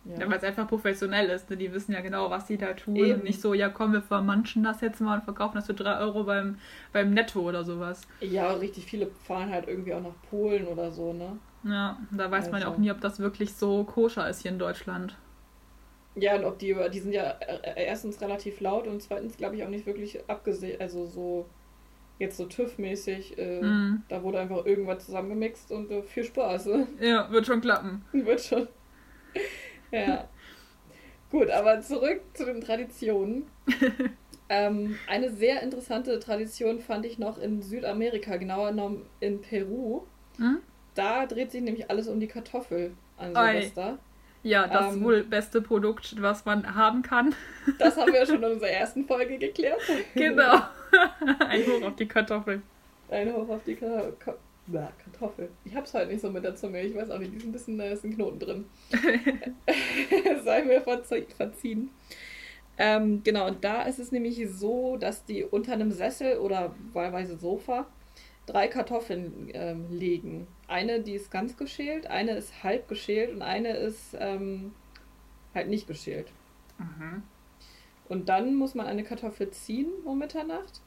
[0.04, 0.18] Ja.
[0.18, 1.50] Ja, weil es einfach professionell ist.
[1.50, 1.56] Ne?
[1.56, 2.96] Die wissen ja genau, was sie da tun.
[2.96, 3.14] Eben.
[3.20, 5.98] Und nicht so, ja komm, wir vermanschen das jetzt mal und verkaufen das für 3
[5.98, 6.56] Euro beim,
[6.92, 8.02] beim Netto oder sowas.
[8.20, 11.38] ja, richtig viele fahren halt irgendwie auch nach Polen oder so, ne?
[11.64, 12.76] Ja, da weiß man ja Also.
[12.76, 15.16] auch nie, ob das wirklich so koscher ist hier in Deutschland.
[16.20, 19.56] Ja, und ob die, über- die sind ja äh, erstens relativ laut und zweitens glaube
[19.56, 21.46] ich auch nicht wirklich abgesehen, also so
[22.18, 23.38] jetzt so TÜV-mäßig.
[23.38, 24.02] Äh, Mhm.
[24.08, 26.66] Da wurde einfach irgendwas zusammengemixt und äh, viel Spaß.
[26.66, 26.86] Ne?
[27.00, 28.04] Ja, wird schon klappen.
[28.12, 28.68] Wird schon.
[29.92, 30.28] Ja.
[31.30, 33.46] Gut, aber zurück zu den Traditionen.
[34.48, 40.02] ähm, eine sehr interessante Tradition fand ich noch in Südamerika, genauer genommen in Peru.
[40.38, 40.58] Hm?
[40.94, 43.32] Da dreht sich nämlich alles um die Kartoffel an.
[43.34, 43.98] Silvester.
[44.42, 45.04] Ja, das Ähm.
[45.04, 47.34] wohl beste Produkt, was man haben kann.
[47.78, 49.80] Das haben wir ja schon in unserer ersten Folge geklärt.
[50.14, 50.62] Genau.
[51.40, 52.62] Ein Hoch auf die Kartoffel.
[53.10, 54.34] Ein Hoch auf die Ka Ka
[54.66, 55.50] Na, Kartoffel.
[55.64, 56.80] Ich hab's heute nicht so mit der Zunge.
[56.82, 58.64] Ich weiß auch nicht, die ist ein bisschen, da ist ein Knoten drin.
[60.44, 61.90] Sei mir verzie verziehen.
[62.78, 67.36] Ähm, genau, und da ist es nämlich so, dass die unter einem Sessel oder wahlweise
[67.36, 67.86] Sofa
[68.46, 70.46] drei Kartoffeln ähm, legen.
[70.70, 74.72] Eine, die ist ganz geschält, eine ist halb geschält und eine ist ähm,
[75.54, 76.32] halt nicht geschält.
[76.78, 77.22] Mhm.
[78.08, 80.80] Und dann muss man eine Kartoffel ziehen um Mitternacht.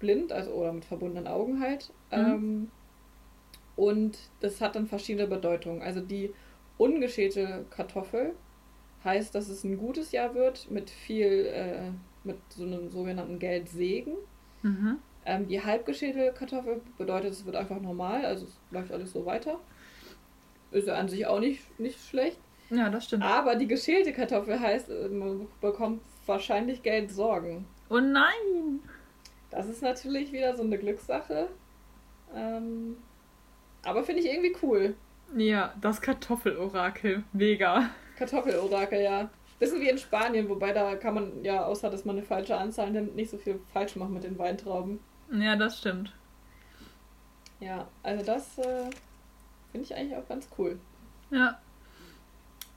[0.00, 1.92] Blind, also oder mit verbundenen Augen halt.
[2.10, 2.18] Mhm.
[2.18, 2.70] Ähm,
[3.76, 5.82] und das hat dann verschiedene Bedeutungen.
[5.82, 6.34] Also die
[6.76, 8.34] ungeschälte Kartoffel
[9.04, 11.90] heißt, dass es ein gutes Jahr wird mit viel, äh,
[12.24, 14.14] mit so einem sogenannten Geldsegen.
[14.62, 14.98] Mhm.
[15.30, 19.60] Ähm, die halbgeschälte Kartoffel bedeutet, es wird einfach normal, also es läuft alles so weiter.
[20.72, 22.40] Ist ja an sich auch nicht, nicht schlecht.
[22.68, 23.22] Ja, das stimmt.
[23.22, 27.64] Aber die geschälte Kartoffel heißt, äh, man bekommt wahrscheinlich Geldsorgen.
[27.90, 28.80] Oh nein!
[29.50, 31.48] Das ist natürlich wieder so eine Glückssache.
[32.34, 32.96] Ähm,
[33.84, 34.96] aber finde ich irgendwie cool.
[35.36, 37.22] Ja, das Kartoffelorakel.
[37.32, 37.90] Mega.
[38.16, 39.30] Kartoffelorakel, ja.
[39.60, 42.90] Bisschen wie in Spanien, wobei da kann man ja, außer dass man eine falsche Anzahl
[42.90, 44.98] nimmt, nicht so viel falsch machen mit den Weintrauben.
[45.32, 46.12] Ja, das stimmt.
[47.60, 48.90] Ja, also das äh,
[49.70, 50.78] finde ich eigentlich auch ganz cool.
[51.30, 51.60] Ja.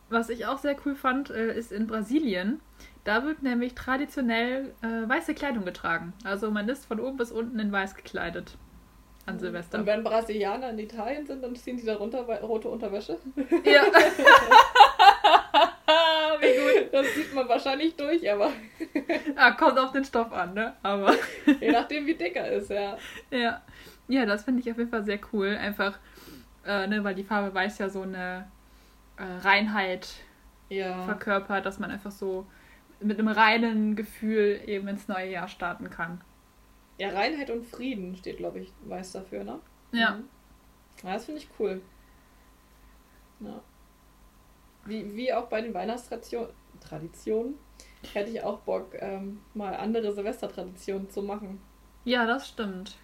[0.10, 2.62] Was ich auch sehr cool fand, äh, ist in Brasilien.
[3.04, 6.14] Da wird nämlich traditionell äh, weiße Kleidung getragen.
[6.24, 8.58] Also man ist von oben bis unten in weiß gekleidet.
[9.26, 9.80] An Silvester.
[9.80, 13.18] Und wenn Brasilianer in Italien sind, dann ziehen die darunter rote Unterwäsche.
[13.64, 13.84] Ja.
[16.44, 16.94] Wie gut.
[16.94, 18.52] Das sieht man wahrscheinlich durch, aber
[19.36, 20.76] Ah, kommt auf den Stoff an, ne?
[20.84, 21.14] Aber
[21.60, 22.98] je nachdem, wie dick er ist, ja.
[23.32, 23.62] ja.
[24.08, 25.56] Ja, das finde ich auf jeden Fall sehr cool.
[25.56, 25.98] Einfach,
[26.66, 28.48] äh, ne, weil die Farbe weiß ja so eine
[29.18, 30.10] äh, Reinheit
[30.70, 31.04] Ja.
[31.06, 32.46] verkörpert, dass man einfach so
[33.00, 36.22] mit einem reinen Gefühl eben ins neue Jahr starten kann.
[36.98, 39.60] Ja, Reinheit und Frieden steht, glaube ich, weiß dafür, ne?
[39.92, 40.12] Ja.
[40.12, 40.24] Mhm.
[41.04, 41.82] Ja, das finde ich cool.
[43.40, 43.62] Ja.
[44.86, 46.50] Wie, wie auch bei den Weihnachtstraditionen
[46.84, 47.56] Traditionen,
[48.14, 51.62] hätte ich auch Bock, ähm, mal andere Silvestertraditionen zu machen.
[52.04, 52.98] Ja, das stimmt.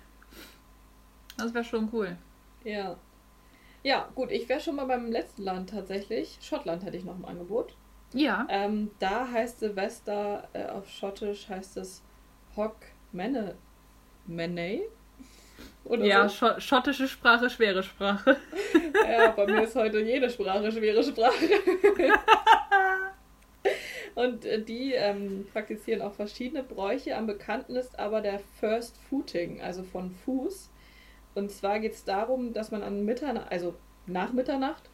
[1.38, 2.18] Das wäre schon cool.
[2.64, 2.98] Ja.
[3.82, 6.38] Ja, gut, ich wäre schon mal beim letzten Land tatsächlich.
[6.42, 7.76] Schottland hätte ich noch im Angebot.
[8.14, 8.46] Ja.
[8.50, 12.04] Ähm, da heißt Silvester äh, auf Schottisch heißt es
[12.58, 12.76] Hock
[13.12, 13.56] Menne.
[14.26, 14.82] Manet.
[15.86, 16.60] Oder ja, so.
[16.60, 18.38] schottische Sprache, schwere Sprache.
[19.10, 21.34] Ja, bei mir ist heute jede Sprache schwere Sprache.
[24.16, 27.16] Und äh, die ähm, praktizieren auch verschiedene Bräuche.
[27.16, 30.70] Am bekannten ist aber der First Footing, also von Fuß.
[31.36, 34.90] Und zwar geht es darum, dass man an Mitternacht, also nach Mitternacht,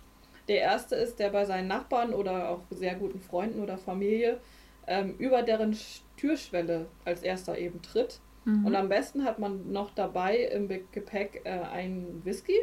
[0.47, 4.39] der erste ist, der bei seinen Nachbarn oder auch sehr guten Freunden oder Familie
[4.85, 5.75] ähm, über deren
[6.17, 8.19] Türschwelle als erster eben tritt.
[8.43, 8.65] Mhm.
[8.65, 12.59] Und am besten hat man noch dabei im Gepäck äh, ein Whisky,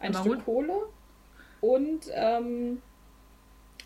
[0.00, 0.44] ein Stück gut.
[0.44, 0.74] Kohle
[1.60, 2.80] und ähm,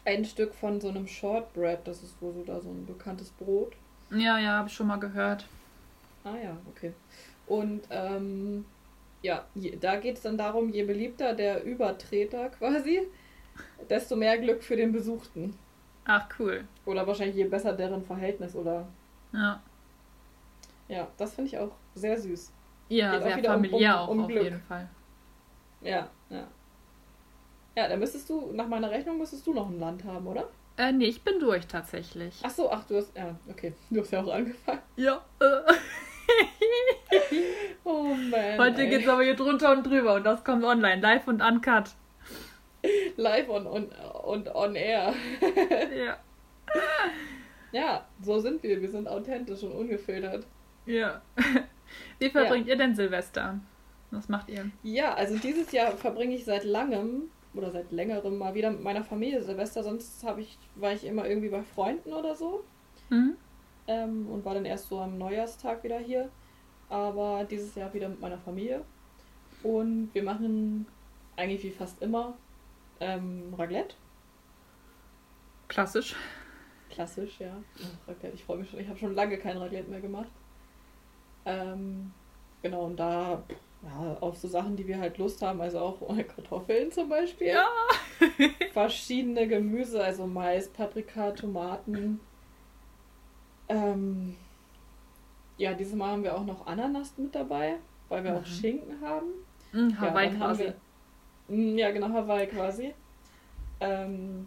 [0.04, 1.86] ein Stück von so einem Shortbread.
[1.86, 3.74] Das ist wohl so da so ein bekanntes Brot.
[4.10, 5.46] Ja, ja, habe ich schon mal gehört.
[6.24, 6.92] Ah ja, okay.
[7.46, 8.64] Und ähm,
[9.22, 9.44] ja,
[9.80, 13.02] da geht es dann darum, je beliebter der Übertreter quasi,
[13.88, 15.56] desto mehr Glück für den Besuchten.
[16.04, 16.64] Ach, cool.
[16.84, 18.86] Oder wahrscheinlich je besser deren Verhältnis, oder?
[19.32, 19.62] Ja.
[20.88, 22.52] Ja, das finde ich auch sehr süß.
[22.88, 24.88] Ja, Geht sehr familiär um, um, um auch auf jeden Fall.
[25.82, 26.46] Ja, ja.
[27.74, 30.48] Ja, dann müsstest du, nach meiner Rechnung müsstest du noch ein Land haben, oder?
[30.76, 32.40] Äh, nee, ich bin durch tatsächlich.
[32.42, 33.72] Ach so, ach, du hast, ja, okay.
[33.90, 34.80] Du hast ja auch angefangen.
[34.96, 35.24] Ja.
[35.40, 35.44] Äh.
[37.84, 38.58] oh man.
[38.58, 41.90] Heute geht es aber hier drunter und drüber und das kommt online, live und uncut.
[43.16, 43.92] Live und, und,
[44.24, 45.14] und on air.
[45.96, 46.16] ja.
[47.70, 48.80] Ja, so sind wir.
[48.80, 50.46] Wir sind authentisch und ungefiltert.
[50.86, 51.22] Ja.
[52.18, 52.74] Wie verbringt ja.
[52.74, 53.60] ihr denn Silvester?
[54.12, 54.70] Was macht ihr?
[54.82, 59.02] Ja, also dieses Jahr verbringe ich seit langem oder seit längerem mal wieder mit meiner
[59.02, 59.82] Familie Silvester.
[59.82, 62.62] Sonst habe ich, war ich immer irgendwie bei Freunden oder so.
[63.08, 63.36] Mhm.
[63.86, 66.28] Ähm, und war dann erst so am Neujahrstag wieder hier.
[66.90, 68.84] Aber dieses Jahr wieder mit meiner Familie.
[69.62, 70.86] Und wir machen
[71.36, 72.34] eigentlich wie fast immer
[73.00, 73.96] ähm, Raclette.
[75.68, 76.14] Klassisch.
[76.90, 77.56] Klassisch, ja.
[78.06, 78.80] Raclette, ich freue mich schon.
[78.80, 80.30] Ich habe schon lange kein Raclette mehr gemacht.
[81.46, 82.12] Ähm,
[82.60, 83.42] genau, und da
[83.82, 85.98] ja, auf so Sachen, die wir halt Lust haben, also auch
[86.36, 87.48] Kartoffeln zum Beispiel.
[87.48, 87.66] Ja.
[88.72, 92.20] Verschiedene Gemüse, also Mais, Paprika, Tomaten.
[93.68, 94.36] Ähm,
[95.56, 97.76] ja, dieses Mal haben wir auch noch Ananas mit dabei,
[98.08, 98.36] weil wir mhm.
[98.38, 99.26] auch Schinken haben.
[99.72, 100.72] Mhm, Hawaii ja, quasi.
[101.48, 102.94] Wir, mm, ja, genau, Hawaii quasi.
[103.80, 104.46] Ähm,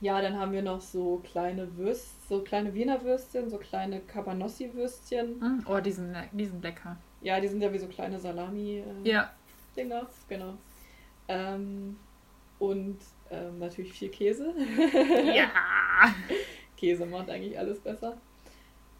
[0.00, 5.38] ja, dann haben wir noch so kleine Würstchen, so kleine Wiener Würstchen, so kleine Cabanossi-Würstchen.
[5.40, 5.66] Mhm.
[5.68, 6.96] Oh, die sind, die sind lecker.
[7.20, 9.04] Ja, die sind ja wie so kleine Salami-Dinger.
[9.04, 9.30] Äh, ja.
[10.28, 10.54] genau.
[11.28, 11.96] Ähm,
[12.58, 12.98] und
[13.30, 14.54] ähm, natürlich viel Käse.
[15.34, 15.50] ja!
[16.76, 18.16] Käse macht eigentlich alles besser.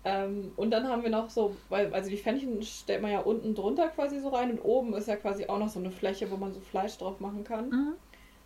[0.04, 3.54] Ähm, und dann haben wir noch so, weil, also die Fännchen stellt man ja unten
[3.54, 6.36] drunter quasi so rein und oben ist ja quasi auch noch so eine Fläche, wo
[6.36, 7.68] man so Fleisch drauf machen kann.
[7.68, 7.94] Mhm.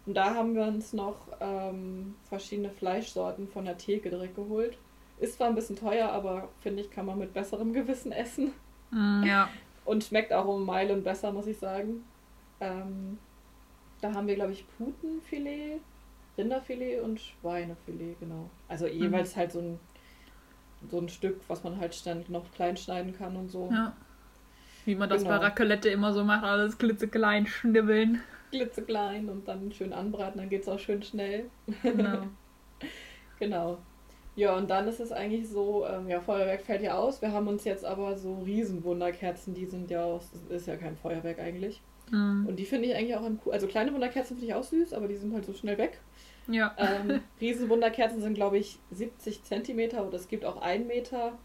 [0.07, 4.77] Und da haben wir uns noch ähm, verschiedene Fleischsorten von der Theke direkt geholt.
[5.21, 8.53] Ist zwar ein bisschen teuer, aber finde ich, kann man mit besserem Gewissen essen.
[8.93, 9.49] Mm, ja.
[9.85, 12.05] Und schmeckt auch um Meilen besser, muss ich sagen.
[12.61, 13.19] Ähm,
[14.01, 15.81] da haben wir, glaube ich, Putenfilet,
[16.39, 18.49] Rinderfilet und Schweinefilet, genau.
[18.69, 18.93] Also mhm.
[18.93, 19.81] jeweils halt so ein,
[20.91, 23.69] so ein Stück, was man halt dann noch klein schneiden kann und so.
[23.73, 23.95] Ja.
[24.85, 25.39] Wie man das genau.
[25.39, 28.21] bei Raclette immer so macht, alles klitzeklein schnibbeln.
[28.51, 31.49] Klitzeklein und dann schön anbraten, dann geht es auch schön schnell.
[31.83, 32.27] Genau.
[33.39, 33.79] genau.
[34.35, 37.21] Ja, und dann ist es eigentlich so, ähm, ja, Feuerwerk fällt ja aus.
[37.21, 41.39] Wir haben uns jetzt aber so Riesenwunderkerzen, die sind ja aus, ist ja kein Feuerwerk
[41.39, 41.83] eigentlich.
[42.11, 42.47] Mhm.
[42.49, 43.53] Und die finde ich eigentlich auch am cool.
[43.53, 46.01] Also kleine Wunderkerzen finde ich auch süß, aber die sind halt so schnell weg.
[46.49, 46.75] Ja.
[46.79, 51.39] Ähm, Riesenwunderkerzen sind, glaube ich, 70 Zentimeter oder es gibt auch einen Meter.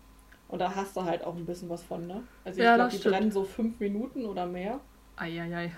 [0.48, 2.24] Und da hast du halt auch ein bisschen was von, ne?
[2.46, 3.16] Also ich ja, glaube, die stimmt.
[3.16, 4.80] brennen so fünf Minuten oder mehr.
[5.18, 5.74] Eieiei.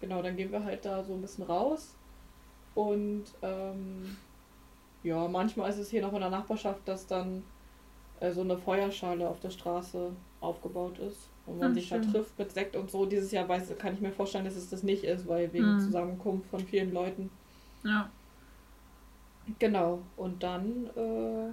[0.00, 1.96] Genau, dann gehen wir halt da so ein bisschen raus.
[2.74, 4.16] Und ähm,
[5.06, 7.44] ja, manchmal ist es hier noch in der Nachbarschaft, dass dann
[8.18, 12.02] äh, so eine Feuerschale auf der Straße aufgebaut ist und man Ach, sich schön.
[12.02, 13.06] da trifft mit Sekt und so.
[13.06, 15.80] Dieses Jahr weiß, kann ich mir vorstellen, dass es das nicht ist, weil wegen mhm.
[15.80, 17.30] Zusammenkunft von vielen Leuten.
[17.84, 18.10] Ja.
[19.60, 20.02] Genau.
[20.16, 21.52] Und dann, äh,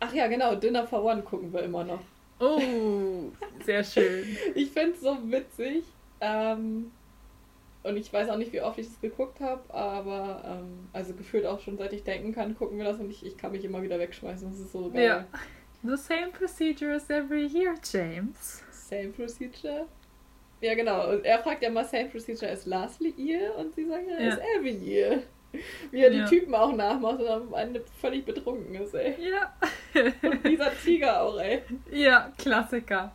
[0.00, 2.00] ach ja, genau, Dinner for One gucken wir immer noch.
[2.40, 3.30] Oh,
[3.66, 4.24] sehr schön.
[4.54, 5.84] ich finde es so witzig.
[6.22, 6.90] Ähm,
[7.82, 11.46] und ich weiß auch nicht, wie oft ich das geguckt habe, aber ähm, also gefühlt
[11.46, 13.82] auch schon seit ich denken kann, gucken wir das und ich, ich kann mich immer
[13.82, 14.50] wieder wegschmeißen.
[14.50, 15.04] Das ist so geil.
[15.04, 15.26] Ja.
[15.82, 18.64] The same procedure as every year, James.
[18.72, 19.86] Same procedure?
[20.60, 21.10] Ja, genau.
[21.10, 24.32] Und er fragt ja mal, same procedure as last year und sie sagen ja, ja.
[24.32, 25.22] as every year.
[25.90, 26.26] Wie er die ja.
[26.26, 29.16] Typen auch nachmacht und am Ende völlig betrunken ist, ey.
[29.30, 29.54] Ja.
[30.22, 31.62] und dieser Tiger auch, ey.
[31.90, 33.12] Ja, Klassiker.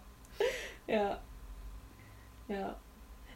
[0.88, 1.20] Ja.
[2.48, 2.76] Ja.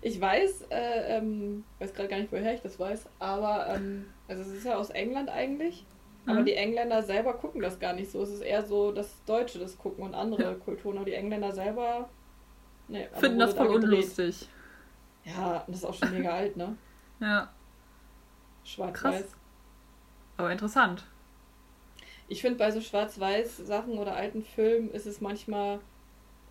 [0.01, 4.43] Ich weiß, äh, ähm, weiß gerade gar nicht, woher ich das weiß, aber ähm, also
[4.43, 5.85] es ist ja aus England eigentlich.
[6.25, 6.31] Mhm.
[6.31, 8.21] Aber die Engländer selber gucken das gar nicht so.
[8.21, 10.53] Es ist eher so, dass Deutsche das gucken und andere ja.
[10.53, 10.97] Kulturen.
[10.97, 12.09] Aber die Engländer selber
[12.87, 14.47] Nee, Finden das voll da unlustig.
[15.25, 16.77] Ja, und das ist auch schon mega alt, ne?
[17.19, 17.51] Ja,
[18.63, 19.35] Schwarz-Weiß.
[20.37, 21.05] Aber interessant.
[22.29, 25.79] Ich finde, bei so Schwarz-Weiß-Sachen oder alten Filmen ist es manchmal,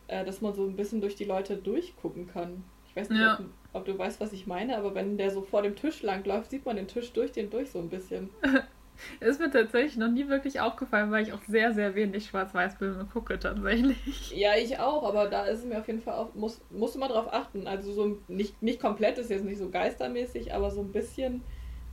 [0.08, 2.64] äh, dass man so ein bisschen durch die Leute durchgucken kann.
[2.96, 3.38] Ich weiß nicht, Ja.
[3.38, 6.50] ob, ob du weißt, was ich meine, aber wenn der so vor dem Tisch langläuft,
[6.50, 8.30] sieht man den Tisch durch den durch so ein bisschen.
[9.20, 13.38] Ist mir tatsächlich noch nie wirklich aufgefallen, weil ich auch sehr, sehr wenig Schwarz-Weiß-Filme gucke,
[13.38, 14.32] tatsächlich.
[14.34, 16.98] Ja, ich auch, aber da ist es mir auf jeden Fall auf, muss, musst du
[16.98, 17.66] mal drauf achten.
[17.66, 21.42] Also so nicht, nicht komplett ist jetzt nicht so geistermäßig, aber so ein bisschen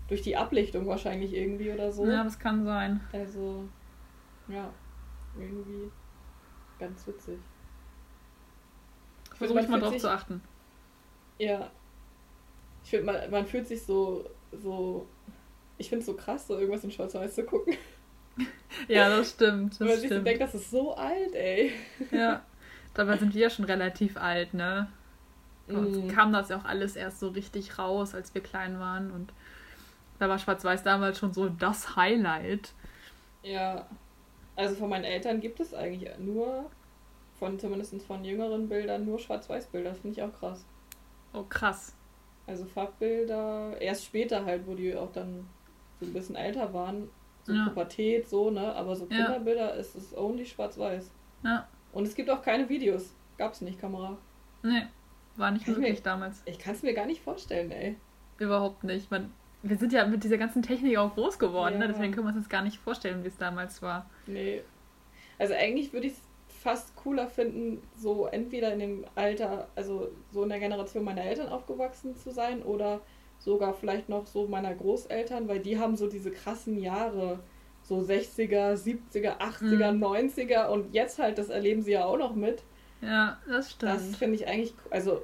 [0.08, 2.06] durch die Ablichtung wahrscheinlich irgendwie oder so.
[2.06, 3.02] Ja, das kann sein.
[3.12, 3.66] Also,
[4.48, 4.70] ja,
[5.38, 5.92] irgendwie
[6.80, 7.39] ganz witzig.
[9.34, 10.42] Ich Versuche ich man mal drauf zu achten.
[11.38, 11.72] Ja.
[12.84, 15.08] Ich finde, man, man fühlt sich so, so,
[15.78, 17.76] ich finde es so krass, so irgendwas in Schwarz-Weiß zu gucken.
[18.88, 19.80] Ja, das stimmt.
[19.80, 20.28] Weil man Das sich so stimmt.
[20.28, 21.72] denkt, das ist so alt, ey.
[22.12, 22.46] Ja.
[22.93, 24.91] Dabei sind wir ja schon relativ alt, ne?
[25.67, 26.08] Mm.
[26.08, 29.12] kam das ja auch alles erst so richtig raus, als wir klein waren.
[29.12, 29.34] Und
[30.19, 32.74] da war Schwarz-Weiß damals schon so das Highlight.
[33.43, 33.88] Ja.
[34.56, 36.69] Also von meinen Eltern gibt es eigentlich nur,
[37.39, 39.91] von zumindest von jüngeren Bildern, nur Schwarz-Weiß-Bilder.
[39.91, 40.65] Das finde ich auch krass.
[41.34, 41.96] Oh, krass.
[42.48, 45.48] Also Farbbilder, erst später halt, wo die auch dann
[46.00, 47.10] so ein bisschen älter waren.
[47.43, 47.67] So Ja.
[47.67, 48.74] Pubertät, so, ne?
[48.76, 49.17] Aber so Ja.
[49.17, 51.12] Kinderbilder ist es only schwarz-weiß.
[51.43, 51.67] Ja.
[51.91, 53.13] Und es gibt auch keine Videos.
[53.38, 54.17] Gab's nicht, Kamera.
[54.62, 54.84] Nee,
[55.36, 56.41] war nicht Kann ich möglich mir- damals.
[56.46, 57.98] Ich kann es mir gar nicht vorstellen, ey.
[58.38, 59.10] Überhaupt nicht.
[59.12, 61.86] Man, wir sind ja mit dieser ganzen Technik auch groß geworden, ne?
[61.86, 61.91] Ja.
[61.91, 64.10] deswegen können wir uns das gar nicht vorstellen, wie es damals war.
[64.28, 64.62] Nee.
[65.39, 66.22] Also eigentlich würde ich es
[66.63, 71.49] fast cooler finden, so entweder in dem Alter, also so in der Generation meiner Eltern
[71.49, 73.02] aufgewachsen zu sein oder
[73.38, 77.39] sogar vielleicht noch so meiner Großeltern, weil die haben so diese krassen Jahre,
[77.82, 80.04] so 60er, 70er, 80er, Mhm.
[80.04, 82.63] 90er und jetzt halt, das erleben sie ja auch noch mit.
[83.02, 83.91] Ja, das stimmt.
[83.91, 85.21] Das finde ich eigentlich, also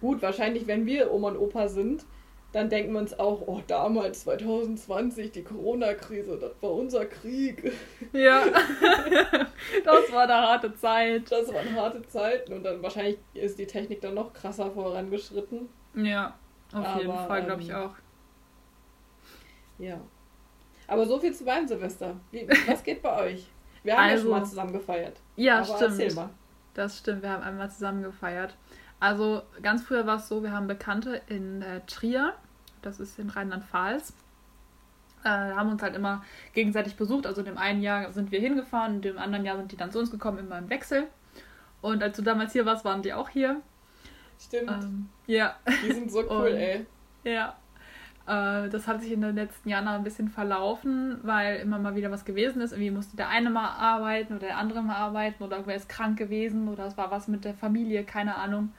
[0.00, 2.06] gut, wahrscheinlich, wenn wir Oma und Opa sind,
[2.54, 7.72] dann denken wir uns auch, oh, damals 2020, die Corona-Krise, das war unser Krieg.
[8.12, 8.44] Ja,
[9.84, 11.30] das war eine harte Zeit.
[11.32, 15.68] Das waren harte Zeiten und dann wahrscheinlich ist die Technik dann noch krasser vorangeschritten.
[15.94, 16.34] Ja,
[16.72, 17.94] auf jeden Aber, Fall, glaube ich ähm, auch.
[19.78, 20.00] Ja.
[20.86, 22.14] Aber so viel zu meinem Silvester.
[22.30, 23.46] Wie, was geht bei euch?
[23.82, 25.20] Wir haben ja Also- schon mal zusammen gefeiert.
[25.36, 26.14] Ja, Aber erzähl stimmt.
[26.16, 26.30] mal.
[26.74, 28.54] Das stimmt, wir haben einmal zusammen gefeiert.
[29.00, 32.34] Also ganz früher war es so, wir haben Bekannte in äh, Trier,
[32.84, 34.12] das ist in Rheinland-Pfalz.
[35.24, 37.26] Äh, haben uns halt immer gegenseitig besucht.
[37.26, 39.90] Also in dem einen Jahr sind wir hingefahren, in dem anderen Jahr sind die dann
[39.90, 41.06] zu uns gekommen, immer im Wechsel.
[41.80, 43.60] Und als du damals hier warst, waren die auch hier.
[44.38, 44.70] Stimmt.
[44.70, 45.54] Ähm, ja,
[45.86, 46.86] Die sind so cool, und- ey.
[47.24, 47.54] ja.
[48.26, 52.10] Äh, das hat sich in den letzten Jahren ein bisschen verlaufen, weil immer mal wieder
[52.10, 52.72] was gewesen ist.
[52.72, 56.16] Irgendwie musste der eine mal arbeiten oder der andere mal arbeiten oder irgendwer ist krank
[56.18, 58.72] gewesen oder es war was mit der Familie, keine Ahnung.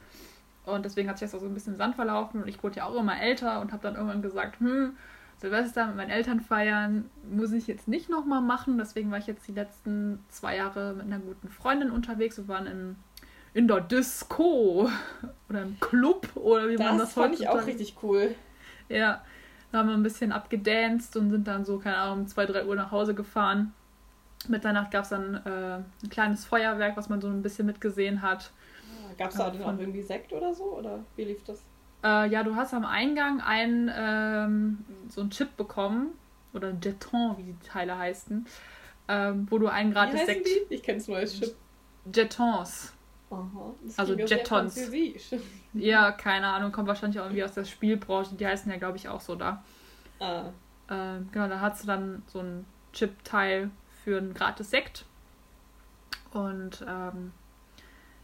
[0.66, 2.78] Und deswegen hat sich das auch so ein bisschen im Sand verlaufen und ich wurde
[2.78, 4.96] ja auch immer älter und habe dann irgendwann gesagt, hm,
[5.38, 8.78] Silvester mit meinen Eltern feiern muss ich jetzt nicht nochmal machen.
[8.78, 12.38] Deswegen war ich jetzt die letzten zwei Jahre mit einer guten Freundin unterwegs.
[12.38, 12.96] Wir waren in,
[13.54, 14.90] in der Disco
[15.50, 18.34] oder im Club oder wie man Das das fand ich auch richtig cool.
[18.90, 19.24] ja,
[19.72, 22.66] da haben wir ein bisschen abgedanced und sind dann so, keine Ahnung, um 2, 3
[22.66, 23.74] Uhr nach Hause gefahren.
[24.48, 28.52] Mitternacht gab es dann äh, ein kleines Feuerwerk, was man so ein bisschen mitgesehen hat.
[29.18, 30.64] Gab es da Ja, denn von- auch irgendwie Sekt oder so?
[30.78, 31.64] Oder wie lief das?
[32.04, 36.10] Äh, ja, du hast am Eingang einen, ähm, so einen Chip bekommen,
[36.54, 38.46] oder Jeton, wie die Teile heißen,
[39.08, 40.48] ähm, wo du einen Wie gratis heißen Sekt...
[40.48, 40.74] die?
[40.74, 41.56] Ich kenn's nur als Chip.
[42.14, 42.94] Jetons.
[43.32, 43.74] Aha.
[43.98, 44.90] Also Jetons.
[45.74, 48.36] Ja, keine Ahnung, kommt wahrscheinlich auch irgendwie aus der Spielbranche.
[48.36, 49.62] Die heißen ja, glaube ich, auch so da.
[50.20, 50.46] Ah.
[50.90, 53.70] Ähm, genau, da hast du dann so ein Chip-Teil
[54.04, 55.06] für einen gratis Sekt.
[56.32, 57.34] Und ähm,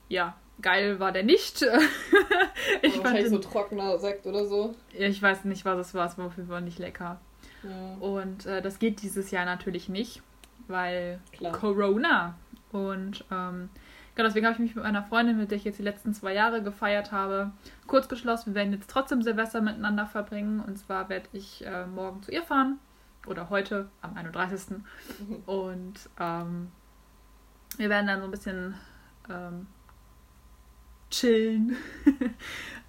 [0.07, 1.61] ja, geil war der nicht.
[2.81, 4.75] ich fand wahrscheinlich so den, trockener Sekt oder so.
[4.97, 7.19] ja, ich weiß nicht, was es war, es war auf jeden Fall nicht lecker.
[7.63, 10.21] Ja, Und äh, das geht dieses Jahr natürlich nicht,
[10.67, 11.53] weil klar.
[11.53, 12.35] Corona.
[12.71, 13.69] Und ähm,
[14.15, 16.33] genau deswegen habe ich mich mit meiner Freundin, mit der ich jetzt die letzten zwei
[16.33, 17.51] Jahre gefeiert habe,
[17.87, 18.53] kurz geschlossen.
[18.53, 20.59] Wir werden jetzt trotzdem Silvester miteinander verbringen.
[20.59, 22.79] Und zwar werde ich äh, morgen zu ihr fahren.
[23.27, 24.77] Oder heute, am 31.
[25.45, 26.71] Und ähm,
[27.77, 28.73] wir werden dann so ein bisschen
[29.29, 29.67] ähm,
[31.11, 31.77] chillen.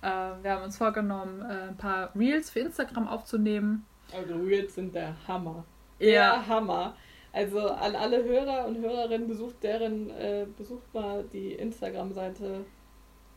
[0.02, 3.84] äh, wir haben uns vorgenommen, äh, ein paar Reels für Instagram aufzunehmen.
[4.16, 5.64] Also Reels sind der Hammer.
[6.00, 6.94] Der Hammer.
[7.32, 12.64] Also an alle Hörer und Hörerinnen besucht deren, äh, besucht mal die Instagram-Seite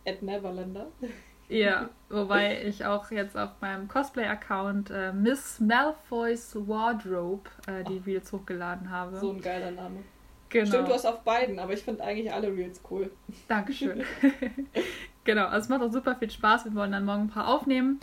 [0.06, 0.88] at Neverlander.
[1.48, 8.34] Ja, wobei ich auch jetzt auf meinem Cosplay-Account äh, Miss Malfoys Wardrobe äh, die Reels
[8.34, 9.20] hochgeladen habe.
[9.20, 10.00] So ein geiler Name.
[10.56, 10.68] Genau.
[10.68, 13.12] Stimmt, du hast auf beiden, aber ich finde eigentlich alle Reels cool.
[13.50, 14.06] Dankeschön.
[15.26, 16.64] genau, also es macht auch super viel Spaß.
[16.64, 18.00] Wir wollen dann morgen ein paar aufnehmen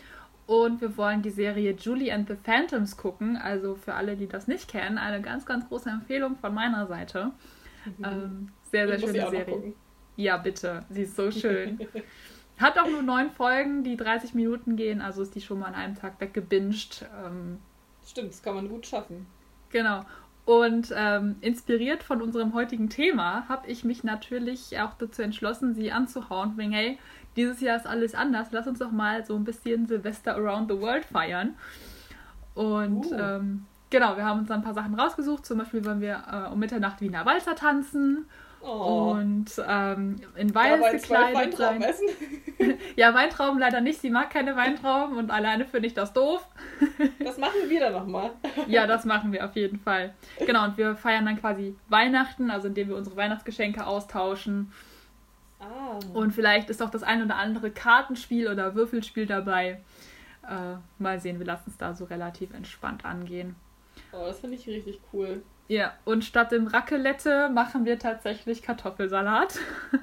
[0.47, 3.39] und wir wollen die Serie Julie and the Phantoms gucken.
[3.39, 7.31] Also für alle, die das nicht kennen, eine ganz, ganz große Empfehlung von meiner Seite.
[7.87, 8.05] Mhm.
[8.05, 9.73] Ähm, sehr, sehr schöne Serie.
[10.17, 10.85] Ja, bitte.
[10.91, 11.81] Sie ist so schön.
[12.59, 15.75] Hat auch nur neun Folgen, die 30 Minuten gehen, also ist die schon mal an
[15.75, 17.07] einem Tag weggebinged.
[17.25, 17.61] Ähm,
[18.07, 19.27] Stimmt, das kann man gut schaffen.
[19.71, 20.05] Genau.
[20.45, 25.93] Und ähm, inspiriert von unserem heutigen Thema habe ich mich natürlich auch dazu entschlossen, sie
[25.93, 26.57] anzuhauen.
[26.57, 26.99] Wegen, hey,
[27.37, 28.49] dieses Jahr ist alles anders.
[28.51, 31.55] Lass uns doch mal so ein bisschen Silvester Around the World feiern.
[32.55, 33.15] Und uh.
[33.15, 35.47] ähm, genau, wir haben uns dann ein paar Sachen rausgesucht.
[35.47, 38.27] Zum Beispiel wollen wir äh, um Mitternacht Wiener Walzer tanzen.
[38.65, 39.11] Oh.
[39.13, 41.83] Und ähm, in Weiß gekleidet sein.
[41.83, 42.07] Essen.
[42.97, 44.01] ja, Weintrauben leider nicht.
[44.01, 46.47] Sie mag keine Weintrauben und alleine finde ich das doof.
[47.19, 48.31] das machen wir dann nochmal.
[48.69, 50.15] ja, das machen wir auf jeden Fall.
[50.47, 54.73] Genau, und wir feiern dann quasi Weihnachten, also indem wir unsere Weihnachtsgeschenke austauschen.
[55.59, 55.99] Ah.
[56.15, 59.81] Und vielleicht ist auch das ein oder andere Kartenspiel oder Würfelspiel dabei.
[60.49, 63.57] Äh, mal sehen, wir lassen es da so relativ entspannt angehen.
[64.13, 65.43] Oh, das finde ich richtig cool.
[65.69, 69.59] Ja, und statt dem Raclette machen wir tatsächlich Kartoffelsalat.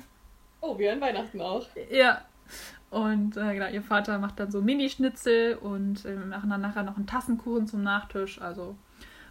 [0.62, 1.66] Oh, wie an Weihnachten auch.
[1.90, 2.22] Ja.
[2.90, 6.84] Und äh, genau, ihr Vater macht dann so Mini-Schnitzel und äh, wir machen dann nachher
[6.84, 8.42] noch einen Tassenkuchen zum Nachtisch.
[8.42, 8.76] Also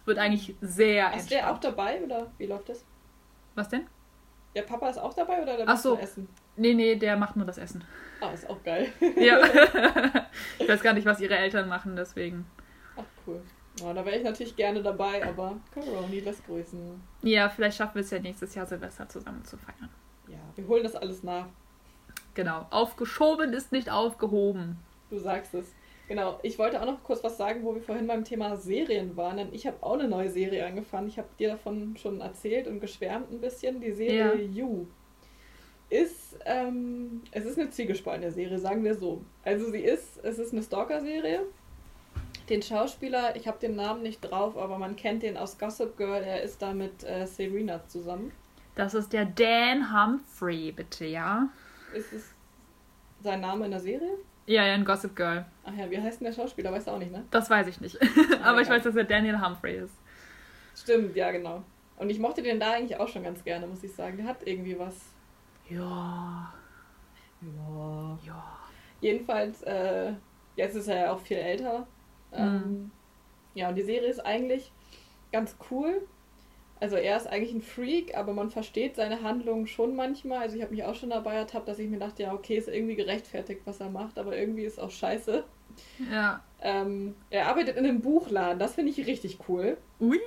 [0.05, 2.83] wird eigentlich sehr Ist der auch dabei oder wie läuft das?
[3.53, 3.85] Was denn?
[4.55, 5.89] Der Papa ist auch dabei oder der macht so.
[5.89, 6.27] nur Essen?
[6.55, 7.83] Nee, nee, der macht nur das Essen.
[8.21, 8.91] Ah, ist auch geil.
[9.17, 9.39] ja.
[10.59, 12.45] ich weiß gar nicht, was ihre Eltern machen, deswegen.
[12.97, 13.41] Ach, cool.
[13.79, 17.01] Ja, da wäre ich natürlich gerne dabei, aber Coroni lässt grüßen.
[17.21, 19.89] Ja, vielleicht schaffen wir es ja nächstes Jahr Silvester zusammen zu feiern.
[20.27, 21.47] Ja, wir holen das alles nach.
[22.33, 22.67] Genau.
[22.69, 24.77] Aufgeschoben ist nicht aufgehoben.
[25.09, 25.73] Du sagst es.
[26.07, 26.39] Genau.
[26.43, 29.37] Ich wollte auch noch kurz was sagen, wo wir vorhin beim Thema Serien waren.
[29.37, 31.07] Denn ich habe auch eine neue Serie angefangen.
[31.07, 33.79] Ich habe dir davon schon erzählt und geschwärmt ein bisschen.
[33.79, 34.63] Die Serie ja.
[34.63, 34.87] You
[35.89, 39.23] ist, ähm, es ist eine zwiegespaltene Serie, sagen wir so.
[39.43, 41.41] Also sie ist, es ist eine Stalker-Serie
[42.49, 46.23] den Schauspieler, ich habe den Namen nicht drauf, aber man kennt den aus Gossip Girl.
[46.23, 48.31] Er ist da mit äh, Serena zusammen.
[48.75, 51.49] Das ist der Dan Humphrey, bitte, ja?
[51.93, 52.33] Ist es
[53.21, 54.17] sein Name in der Serie?
[54.45, 55.45] Ja, ja, in Gossip Girl.
[55.63, 56.71] Ach ja, wie heißt denn der Schauspieler?
[56.71, 57.23] Weißt du auch nicht, ne?
[57.29, 57.99] Das weiß ich nicht.
[58.43, 59.93] aber oh ich weiß, dass er Daniel Humphrey ist.
[60.75, 61.63] Stimmt, ja, genau.
[61.97, 64.17] Und ich mochte den da eigentlich auch schon ganz gerne, muss ich sagen.
[64.17, 64.95] Der hat irgendwie was.
[65.69, 66.51] Ja.
[67.41, 68.19] Ja.
[68.25, 68.59] Ja.
[69.01, 70.13] Jedenfalls, äh,
[70.55, 71.85] jetzt ist er ja auch viel älter.
[72.33, 72.91] Ähm, mhm.
[73.55, 74.71] ja, und die Serie ist eigentlich
[75.31, 76.01] ganz cool.
[76.81, 80.39] Also er ist eigentlich ein Freak, aber man versteht seine Handlungen schon manchmal.
[80.39, 82.69] Also ich habe mich auch schon dabei ertappt, dass ich mir dachte, ja, okay, ist
[82.69, 85.43] irgendwie gerechtfertigt, was er macht, aber irgendwie ist auch scheiße.
[86.09, 86.41] Ja.
[86.61, 89.77] Ähm, er arbeitet in einem Buchladen, das finde ich richtig cool.
[89.99, 90.19] Ui.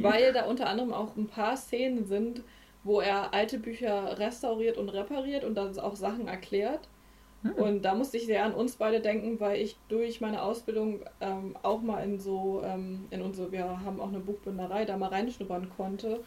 [0.00, 2.42] Weil da unter anderem auch ein paar Szenen sind,
[2.82, 6.88] wo er alte Bücher restauriert und repariert und dann auch Sachen erklärt.
[7.42, 7.52] Hm.
[7.52, 11.56] Und da musste ich sehr an uns beide denken, weil ich durch meine Ausbildung ähm,
[11.62, 15.70] auch mal in so, ähm, in unsere, wir haben auch eine Buchbinderei, da mal reinschnuppern
[15.76, 16.20] konnte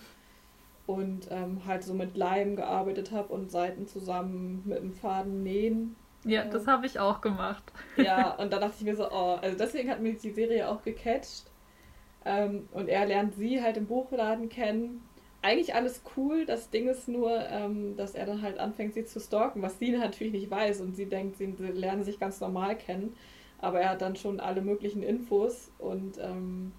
[0.87, 5.95] und ähm, halt so mit Leim gearbeitet habe und Seiten zusammen mit dem Faden nähen.
[6.25, 7.63] Ja, das habe ich auch gemacht.
[7.97, 10.81] Ja, und da dachte ich mir so, oh, also deswegen hat mich die Serie auch
[10.81, 11.45] gecatcht.
[12.25, 15.01] Ähm, und er lernt sie halt im Buchladen kennen
[15.43, 16.45] eigentlich alles cool.
[16.45, 19.91] Das Ding ist nur, ähm, dass er dann halt anfängt, sie zu stalken, was sie
[19.97, 20.81] natürlich nicht weiß.
[20.81, 23.15] Und sie denkt, sie lernen sich ganz normal kennen.
[23.59, 25.69] Aber er hat dann schon alle möglichen Infos.
[25.77, 26.71] Und ähm,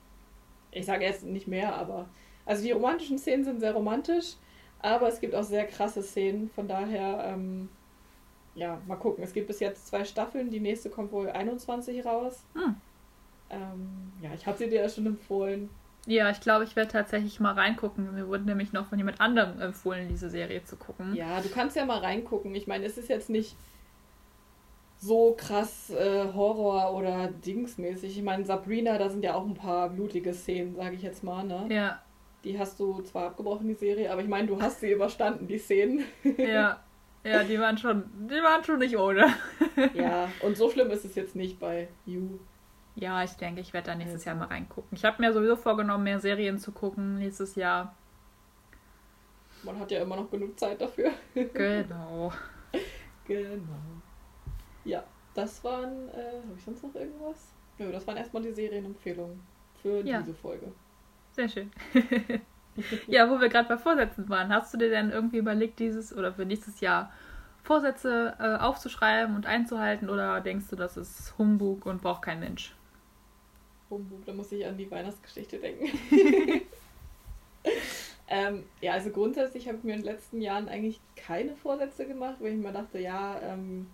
[0.72, 2.08] ich sage jetzt nicht mehr, aber.
[2.46, 4.34] Also die romantischen Szenen sind sehr romantisch,
[4.80, 6.50] aber es gibt auch sehr krasse Szenen.
[6.50, 7.70] Von daher, ähm,
[8.54, 9.24] ja, mal gucken.
[9.24, 10.50] Es gibt bis jetzt zwei Staffeln.
[10.50, 12.44] Die nächste kommt wohl 21 raus.
[12.54, 12.74] Hm.
[13.50, 15.70] Ähm, ja, ich habe sie dir ja schon empfohlen.
[16.06, 18.14] Ja, ich glaube, ich werde tatsächlich mal reingucken.
[18.14, 21.14] Mir wurde nämlich noch von jemand anderem empfohlen, diese Serie zu gucken.
[21.14, 22.54] Ja, du kannst ja mal reingucken.
[22.54, 23.56] Ich meine, es ist jetzt nicht
[24.98, 28.18] so krass äh, Horror oder Dingsmäßig.
[28.18, 31.44] Ich meine, Sabrina, da sind ja auch ein paar blutige Szenen, sage ich jetzt mal,
[31.44, 31.66] ne?
[31.70, 32.02] Ja.
[32.42, 35.58] Die hast du zwar abgebrochen, die Serie, aber ich meine, du hast sie überstanden, die
[35.58, 36.04] Szenen.
[36.38, 36.80] Ja.
[37.26, 39.24] Ja, die waren schon, die waren schon nicht ohne.
[39.94, 42.38] ja, und so schlimm ist es jetzt nicht bei You.
[42.96, 44.96] Ja, ich denke, ich werde da nächstes Jahr mal reingucken.
[44.96, 47.94] Ich habe mir sowieso vorgenommen, mehr Serien zu gucken nächstes Jahr.
[49.64, 51.10] Man hat ja immer noch genug Zeit dafür.
[51.54, 52.32] Genau.
[53.24, 54.02] genau.
[54.84, 57.52] Ja, das waren, äh, habe ich sonst noch irgendwas?
[57.78, 59.40] Ja, das waren erstmal die Serienempfehlungen
[59.82, 60.20] für ja.
[60.20, 60.70] diese Folge.
[61.32, 61.72] Sehr schön.
[63.08, 66.32] ja, wo wir gerade bei Vorsätzen waren, hast du dir denn irgendwie überlegt, dieses oder
[66.32, 67.10] für nächstes Jahr
[67.64, 72.74] Vorsätze äh, aufzuschreiben und einzuhalten oder denkst du, das ist Humbug und braucht kein Mensch?
[73.94, 75.90] Humbug, da muss ich an die Weihnachtsgeschichte denken.
[78.26, 82.36] Ähm, ja, also grundsätzlich habe ich mir in den letzten Jahren eigentlich keine Vorsätze gemacht,
[82.40, 83.86] weil ich mir dachte, ja, ähm,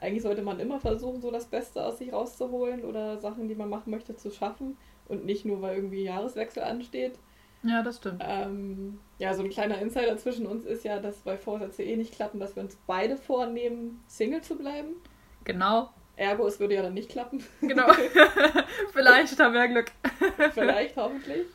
[0.00, 3.70] eigentlich sollte man immer versuchen, so das Beste aus sich rauszuholen oder Sachen, die man
[3.70, 4.76] machen möchte, zu schaffen
[5.08, 7.18] und nicht nur, weil irgendwie Jahreswechsel ansteht.
[7.62, 8.22] Ja, das stimmt.
[8.24, 12.14] Ähm, ja, so ein kleiner Insider zwischen uns ist ja, dass bei Vorsätze eh nicht
[12.14, 14.96] klappen, dass wir uns beide vornehmen, Single zu bleiben.
[15.44, 15.88] Genau.
[16.16, 17.44] Ergo, es würde ja dann nicht klappen.
[17.60, 17.92] Genau.
[18.92, 19.92] Vielleicht haben wir Glück.
[20.54, 21.46] Vielleicht, hoffentlich.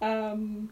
[0.00, 0.70] Ähm,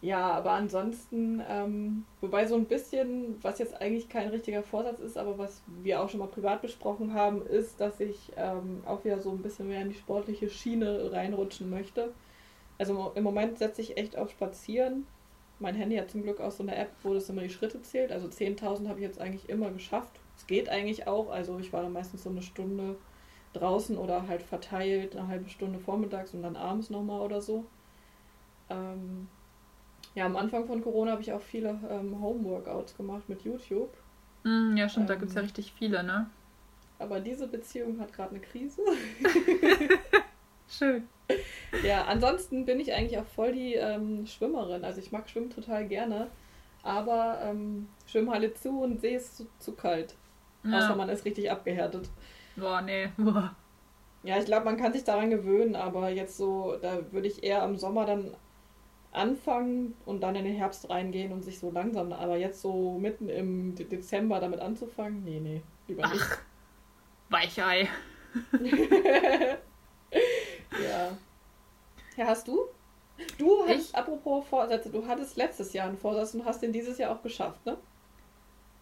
[0.00, 5.18] ja, aber ansonsten, ähm, wobei so ein bisschen, was jetzt eigentlich kein richtiger Vorsatz ist,
[5.18, 9.20] aber was wir auch schon mal privat besprochen haben, ist, dass ich ähm, auch wieder
[9.20, 12.12] so ein bisschen mehr in die sportliche Schiene reinrutschen möchte.
[12.78, 15.06] Also im Moment setze ich echt auf Spazieren.
[15.58, 18.12] Mein Handy hat zum Glück auch so eine App, wo das immer die Schritte zählt.
[18.12, 20.20] Also 10.000 habe ich jetzt eigentlich immer geschafft.
[20.36, 21.30] Es geht eigentlich auch.
[21.30, 22.96] Also ich war dann meistens so eine Stunde
[23.52, 27.64] draußen oder halt verteilt, eine halbe Stunde vormittags und dann abends nochmal oder so.
[28.68, 29.28] Ähm,
[30.14, 33.90] ja, am Anfang von Corona habe ich auch viele ähm, Home-Workouts gemacht mit YouTube.
[34.44, 36.28] Mm, ja, stimmt, ähm, da gibt es ja richtig viele, ne?
[36.98, 38.80] Aber diese Beziehung hat gerade eine Krise.
[40.68, 41.06] Schön.
[41.84, 44.84] Ja, ansonsten bin ich eigentlich auch voll die ähm, Schwimmerin.
[44.84, 46.28] Also ich mag Schwimmen total gerne.
[46.82, 50.14] Aber ähm, Schwimmhalle zu und See ist zu, zu kalt.
[50.66, 50.78] Ja.
[50.78, 52.08] Außer man ist richtig abgehärtet.
[52.56, 53.08] Boah, nee.
[53.16, 53.54] Boah.
[54.22, 57.62] Ja, ich glaube, man kann sich daran gewöhnen, aber jetzt so, da würde ich eher
[57.62, 58.34] am Sommer dann
[59.12, 63.28] anfangen und dann in den Herbst reingehen und sich so langsam, aber jetzt so mitten
[63.28, 66.22] im Dezember damit anzufangen, nee, nee, lieber nicht.
[66.22, 66.38] Ach,
[67.28, 67.88] Weichei.
[70.72, 71.16] ja.
[72.16, 72.66] Ja, hast du?
[73.38, 73.94] Du hast, ich?
[73.94, 77.64] apropos Vorsätze, du hattest letztes Jahr einen Vorsatz und hast den dieses Jahr auch geschafft,
[77.64, 77.78] ne?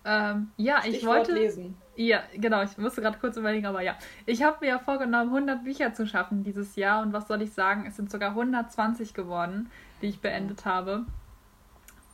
[0.05, 1.33] Ähm, ja, Stichwort ich wollte.
[1.33, 1.77] lesen.
[1.97, 3.97] Ja, genau, ich musste gerade kurz überlegen, aber ja.
[4.27, 7.53] Ich habe mir ja vorgenommen, 100 Bücher zu schaffen dieses Jahr und was soll ich
[7.53, 9.71] sagen, es sind sogar 120 geworden,
[10.03, 11.07] die ich beendet habe.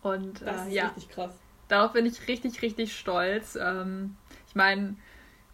[0.02, 1.34] Und das äh, ist ja, richtig krass.
[1.68, 3.56] Darauf bin ich richtig, richtig stolz.
[3.60, 4.16] Ähm,
[4.46, 4.96] ich meine,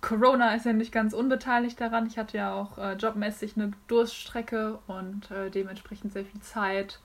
[0.00, 2.06] Corona ist ja nicht ganz unbeteiligt daran.
[2.06, 7.00] Ich hatte ja auch äh, jobmäßig eine Durststrecke und äh, dementsprechend sehr viel Zeit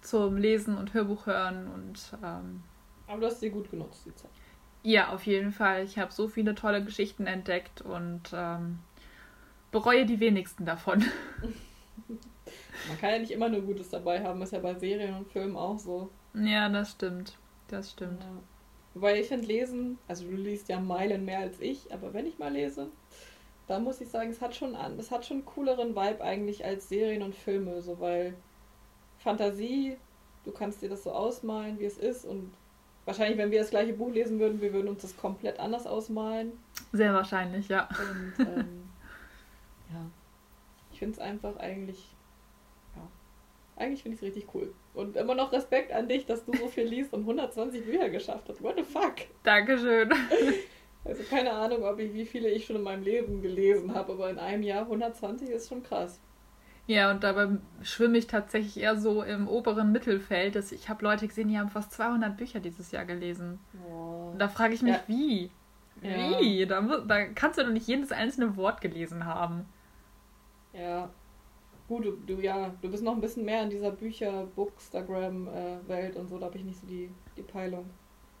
[0.00, 2.62] zum Lesen und Hörbuch hören und ähm,
[3.06, 4.30] aber du hast sie gut genutzt, die Zeit.
[4.86, 5.82] Ja, auf jeden Fall.
[5.82, 8.80] Ich habe so viele tolle Geschichten entdeckt und ähm,
[9.72, 10.98] bereue die wenigsten davon.
[12.06, 15.56] Man kann ja nicht immer nur Gutes dabei haben, ist ja bei Serien und Filmen
[15.56, 16.10] auch so.
[16.34, 17.38] Ja, das stimmt.
[17.68, 18.22] Das stimmt.
[18.22, 18.42] Ja.
[18.92, 22.38] Wobei ich finde Lesen, also du liest ja Meilen mehr als ich, aber wenn ich
[22.38, 22.88] mal lese,
[23.66, 26.62] dann muss ich sagen, es hat schon an, es hat schon einen cooleren Vibe eigentlich
[26.62, 28.34] als Serien und Filme, so weil
[29.16, 29.96] Fantasie,
[30.44, 32.52] du kannst dir das so ausmalen, wie es ist und
[33.04, 36.52] wahrscheinlich, wenn wir das gleiche Buch lesen würden, wir würden uns das komplett anders ausmalen.
[36.92, 37.88] Sehr wahrscheinlich, ja.
[37.98, 38.88] Und ähm,
[39.92, 40.06] ja,
[40.92, 42.14] ich finde es einfach eigentlich
[43.76, 44.72] eigentlich finde ich es richtig cool.
[44.94, 48.48] Und immer noch Respekt an dich, dass du so viel liest und 120 Bücher geschafft
[48.48, 48.62] hast.
[48.62, 49.16] What the fuck?
[49.42, 50.12] Dankeschön.
[51.06, 54.30] Also keine Ahnung, ob ich, wie viele ich schon in meinem Leben gelesen habe, aber
[54.30, 56.18] in einem Jahr 120 ist schon krass.
[56.86, 57.48] Ja, und dabei
[57.82, 60.54] schwimme ich tatsächlich eher so im oberen Mittelfeld.
[60.54, 63.58] Dass ich habe Leute gesehen, die haben fast 200 Bücher dieses Jahr gelesen.
[63.88, 64.34] Oh.
[64.38, 65.02] Da frage ich mich, ja.
[65.06, 65.50] wie?
[66.00, 66.60] Wie?
[66.60, 66.66] Ja.
[66.66, 69.64] Da, da kannst du doch nicht jedes einzelne Wort gelesen haben.
[70.74, 71.08] Ja,
[71.86, 76.18] Gut, du, du, ja, du bist noch ein bisschen mehr in dieser Bücher, Bookstagram-Welt äh,
[76.18, 77.90] und so, da habe ich nicht so die, die Peilung.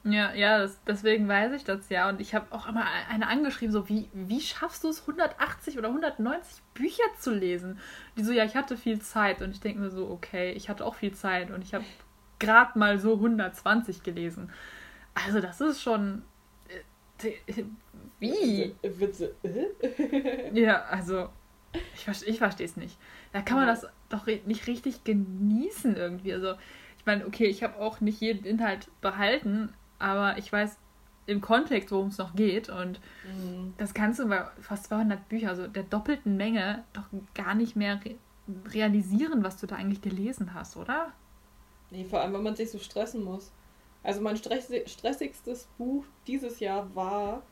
[0.04, 2.10] Ja, ja, das, deswegen weiß ich das ja.
[2.10, 5.88] Und ich habe auch immer eine angeschrieben, so, wie, wie schaffst du es, 180 oder
[5.88, 7.78] 190 Bücher zu lesen?
[8.16, 9.40] Die so, ja, ich hatte viel Zeit.
[9.40, 11.84] Und ich denke mir so, okay, ich hatte auch viel Zeit und ich habe
[12.38, 14.52] gerade mal so 120 gelesen.
[15.14, 16.22] Also, das ist schon.
[17.18, 17.64] Äh,
[18.18, 18.74] wie?
[18.82, 19.34] Witze.
[20.52, 21.30] ja, also,
[21.94, 22.98] ich, ich verstehe es nicht.
[23.32, 26.34] Da kann man das doch nicht richtig genießen irgendwie.
[26.34, 26.56] Also,
[26.98, 29.72] ich meine, okay, ich habe auch nicht jeden Inhalt behalten,
[30.04, 30.76] aber ich weiß
[31.26, 32.68] im Kontext, worum es noch geht.
[32.68, 33.74] Und mhm.
[33.78, 38.00] das kannst du bei fast 200 Büchern, also der doppelten Menge, doch gar nicht mehr
[38.04, 38.16] re
[38.66, 41.12] realisieren, was du da eigentlich gelesen hast, oder?
[41.90, 43.50] Nee, vor allem, wenn man sich so stressen muss.
[44.02, 47.42] Also mein stressigstes Buch dieses Jahr war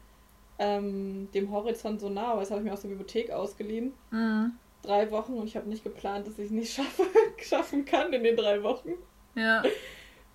[0.59, 3.95] ähm, dem Horizont so nah, aber das habe ich mir aus der Bibliothek ausgeliehen.
[4.11, 7.05] Mhm drei Wochen und ich habe nicht geplant, dass ich es nicht schaffe,
[7.39, 8.93] schaffen kann in den drei Wochen.
[9.35, 9.63] Ja.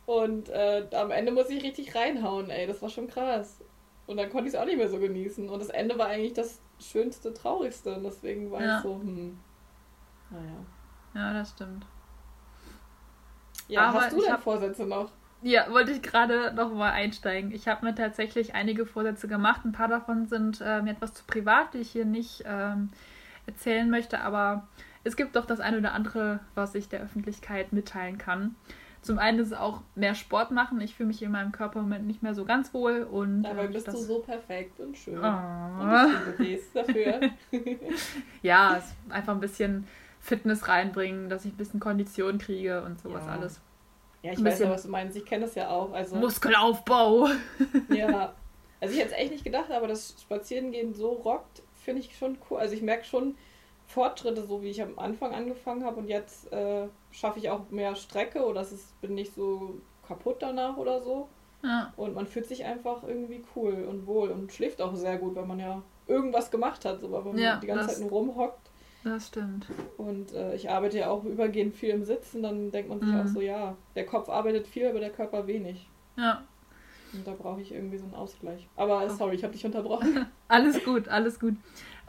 [0.08, 2.66] Und äh, am Ende muss ich richtig reinhauen, ey.
[2.66, 3.60] Das war schon krass.
[4.06, 5.50] Und dann konnte ich es auch nicht mehr so genießen.
[5.50, 7.94] Und das Ende war eigentlich das schönste, traurigste.
[7.94, 8.78] Und deswegen war ja.
[8.78, 9.38] ich so, hm.
[10.30, 10.66] Naja.
[11.14, 11.86] Ja, das stimmt.
[13.68, 14.42] Ja, Aber hast du denn hab...
[14.42, 15.12] Vorsätze noch?
[15.42, 17.52] Ja, wollte ich gerade noch mal einsteigen.
[17.52, 19.66] Ich habe mir tatsächlich einige Vorsätze gemacht.
[19.66, 22.92] Ein paar davon sind äh, mir etwas zu privat, die ich hier nicht ähm,
[23.46, 24.68] erzählen möchte, aber
[25.04, 28.56] es gibt doch das eine oder andere, was ich der Öffentlichkeit mitteilen kann.
[29.08, 30.80] Zum einen ist es auch mehr Sport machen.
[30.82, 33.04] Ich fühle mich in meinem Körper im Moment nicht mehr so ganz wohl.
[33.04, 35.18] Und, Dabei äh, bist du so perfekt und schön.
[35.18, 35.26] Oh.
[35.26, 37.22] Und ich dafür.
[38.44, 39.88] Ja, es einfach ein bisschen
[40.20, 43.32] Fitness reinbringen, dass ich ein bisschen Kondition kriege und sowas Ja.
[43.32, 43.62] alles.
[44.24, 45.16] Ja, ich weiß ja, was du meinst.
[45.16, 45.94] Ich kenne das ja auch.
[45.94, 47.30] Also, Muskelaufbau.
[47.90, 48.34] ja.
[48.80, 52.38] Also ich hätte es echt nicht gedacht, aber das Spazierengehen so rockt, finde ich schon
[52.50, 52.60] cool.
[52.60, 53.36] Also ich merke schon
[53.88, 57.96] Fortschritte, so wie ich am Anfang angefangen habe und jetzt äh, schaffe ich auch mehr
[57.96, 61.30] Strecke oder es ist, bin nicht so kaputt danach oder so.
[61.64, 65.36] Ja, Und man fühlt sich einfach irgendwie cool und wohl und schläft auch sehr gut,
[65.36, 68.12] weil man ja irgendwas gemacht hat, so, weil man Ja, die ganze das- Zeit nur
[68.12, 68.70] rumhockt.
[69.04, 69.68] das stimmt.
[69.98, 73.20] Und äh, ich arbeite ja auch übergehend viel im Sitzen, dann denkt man sich Mhm.
[73.22, 75.90] auch so, ja, der Kopf arbeitet viel, aber der Körper wenig.
[76.18, 76.44] Ja,
[77.14, 78.68] Und da brauche ich irgendwie so einen Ausgleich.
[78.76, 80.28] Aber sorry, ich habe dich unterbrochen.
[80.50, 81.56] alles gut, alles gut.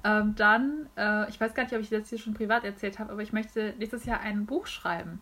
[0.05, 3.13] Ähm, dann, äh, ich weiß gar nicht, ob ich das hier schon privat erzählt habe,
[3.13, 5.21] aber ich möchte nächstes Jahr ein Buch schreiben.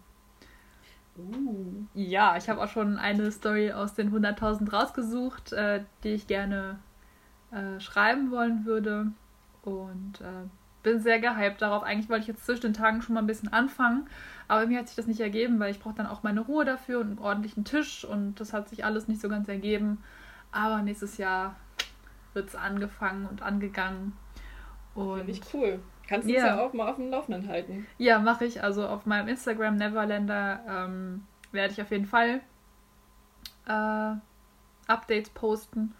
[1.16, 1.86] Uh.
[1.94, 6.78] Ja, ich habe auch schon eine Story aus den 100.000 rausgesucht, äh, die ich gerne
[7.52, 9.12] äh, schreiben wollen würde.
[9.62, 10.48] Und äh,
[10.86, 11.82] bin sehr gehypt darauf.
[11.82, 14.08] Eigentlich wollte ich jetzt zwischen den Tagen schon mal ein bisschen anfangen,
[14.46, 17.00] aber mir hat sich das nicht ergeben, weil ich brauche dann auch meine Ruhe dafür
[17.00, 19.98] und einen ordentlichen Tisch und das hat sich alles nicht so ganz ergeben.
[20.52, 21.56] Aber nächstes Jahr
[22.34, 24.12] wird es angefangen und angegangen.
[24.96, 25.80] Finde ich cool.
[26.08, 26.38] Kannst du Ja.
[26.40, 27.86] uns ja auch mal auf dem Laufenden halten.
[27.98, 28.62] ja, mache ich.
[28.62, 32.40] Also auf meinem Instagram Neverlander ähm, werde ich auf jeden Fall
[33.68, 34.12] äh,
[34.86, 35.94] Updates posten.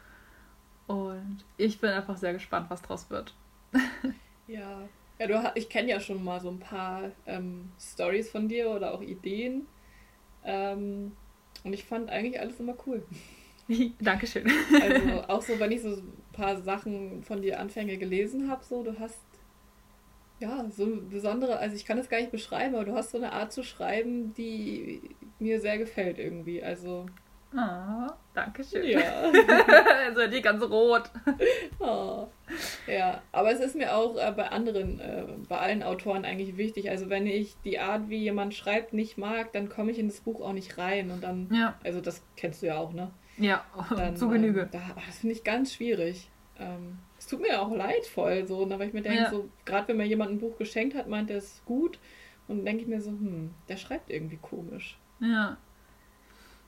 [0.87, 3.35] Und ich bin einfach sehr gespannt, was draus wird.
[4.49, 4.79] Ja.
[5.19, 8.95] Ja, du, ich kenne ja schon mal so ein paar ähm, Stories von dir oder
[8.95, 9.67] auch Ideen.
[10.45, 11.17] Ähm,
[11.65, 13.03] und ich fand eigentlich alles immer cool.
[13.99, 14.47] Dankeschön.
[14.81, 16.01] Also auch so, wenn ich so
[16.37, 19.21] paar Sachen von dir Anfänge gelesen habe, so, du hast
[20.39, 23.19] ja so eine besondere, also ich kann das gar nicht beschreiben, aber du hast so
[23.19, 25.01] eine Art zu schreiben, die
[25.39, 26.63] mir sehr gefällt irgendwie.
[26.63, 27.07] Also
[27.57, 28.85] Oh, Dankeschön.
[28.87, 29.01] ja.
[30.07, 31.11] also die ganz rot.
[31.79, 32.27] Oh.
[32.87, 36.91] Ja, aber es ist mir auch äh, bei anderen, äh, bei allen Autoren eigentlich wichtig.
[36.91, 40.21] Also wenn ich die Art, wie jemand schreibt, nicht mag, dann komme ich in das
[40.21, 41.11] Buch auch nicht rein.
[41.11, 43.11] Und dann, Ja, also das kennst du ja auch, ne?
[43.39, 44.63] Ja, Dann, zu Genüge.
[44.63, 46.31] Ähm, da, das finde ich ganz schwierig.
[46.59, 49.31] Ähm, es tut mir auch leid voll, so, ne, weil ich mir denke, Ja.
[49.31, 51.99] so, gerade wenn mir jemand ein Buch geschenkt hat, meint er es gut.
[52.49, 54.99] Und dann denke ich mir so, hm, der schreibt irgendwie komisch.
[55.21, 55.57] Ja.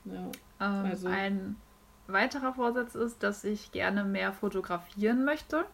[0.05, 0.25] Ja.
[0.59, 1.55] Ähm, Also- Ein
[2.07, 5.65] weiterer Vorsatz ist, dass ich gerne mehr fotografieren möchte.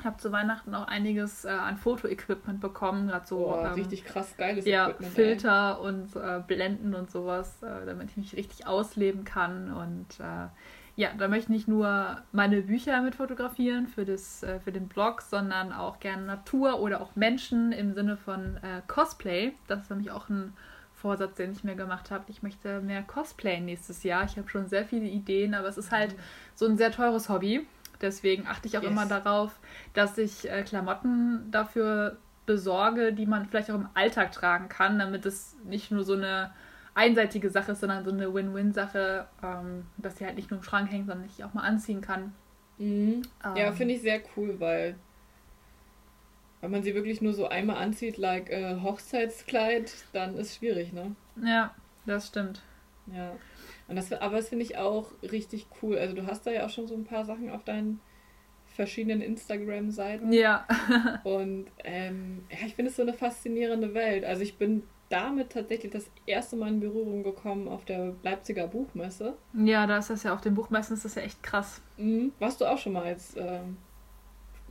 [0.00, 4.04] Ich habe zu Weihnachten auch einiges äh, an Fotoequipment bekommen, gerade so Boah, ähm, richtig
[4.04, 5.10] krass geiles ja, Equipment.
[5.10, 5.14] ey.
[5.14, 9.70] Filter und äh, Blenden und sowas, äh, damit ich mich richtig ausleben kann.
[9.72, 10.48] Und äh,
[10.96, 14.88] ja, da möchte ich nicht nur meine Bücher mit fotografieren für, das, äh, für den
[14.88, 19.52] Blog, sondern auch gerne Natur oder auch Menschen im Sinne von äh, Cosplay.
[19.66, 20.54] Das ist nämlich auch ein
[20.94, 22.24] Vorsatz, den ich mir gemacht habe.
[22.28, 24.24] Ich möchte mehr Cosplay nächstes Jahr.
[24.24, 26.14] Ich habe schon sehr viele Ideen, aber es ist halt
[26.54, 27.66] so ein sehr teures Hobby.
[28.00, 28.90] Deswegen achte ich auch Yes.
[28.90, 29.58] immer darauf,
[29.94, 35.26] dass ich äh, Klamotten dafür besorge, die man vielleicht auch im Alltag tragen kann, damit
[35.26, 36.52] es nicht nur so eine
[36.94, 40.90] einseitige Sache ist, sondern so eine Win-Win-Sache, ähm, dass sie halt nicht nur im Schrank
[40.90, 42.32] hängt, sondern ich auch mal anziehen kann.
[42.78, 43.22] Mhm.
[43.54, 44.96] Ja, Ähm, finde ich sehr cool, weil
[46.60, 51.14] wenn man sie wirklich nur so einmal anzieht, like äh, Hochzeitskleid, dann ist schwierig, ne?
[51.42, 51.74] Ja,
[52.06, 52.60] das stimmt.
[53.06, 53.32] Ja.
[53.90, 55.98] Und das, aber das finde ich auch richtig cool.
[55.98, 58.00] Also du hast da ja auch schon so ein paar Sachen auf deinen
[58.66, 60.32] verschiedenen Instagram-Seiten.
[60.32, 60.64] Ja,
[61.24, 64.24] Und ähm, ja, ich finde es so eine faszinierende Welt.
[64.24, 69.34] Also ich bin damit tatsächlich das erste Mal in Berührung gekommen auf der Leipziger Buchmesse.
[69.54, 71.82] ja, da ist das ja auf dem Buch meistens das ist ja echt krass.
[71.96, 72.32] Mhm.
[72.38, 73.76] Warst du auch schon mal als ähm,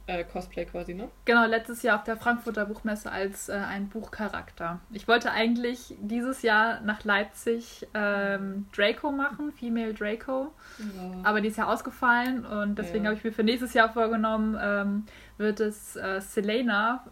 [0.09, 1.07] äh, Cosplay quasi, ne?
[1.25, 4.79] Genau, letztes Jahr auf der Frankfurter Buchmesse als äh, ein Buchcharakter.
[4.91, 11.11] Ich wollte eigentlich dieses Jahr nach Leipzig ähm, Draco machen, Female Draco, Ja.
[11.23, 13.09] aber die ist ja ausgefallen und deswegen Ja.
[13.11, 15.05] habe ich mir für nächstes Jahr vorgenommen, ähm,
[15.37, 17.03] wird es äh, Selena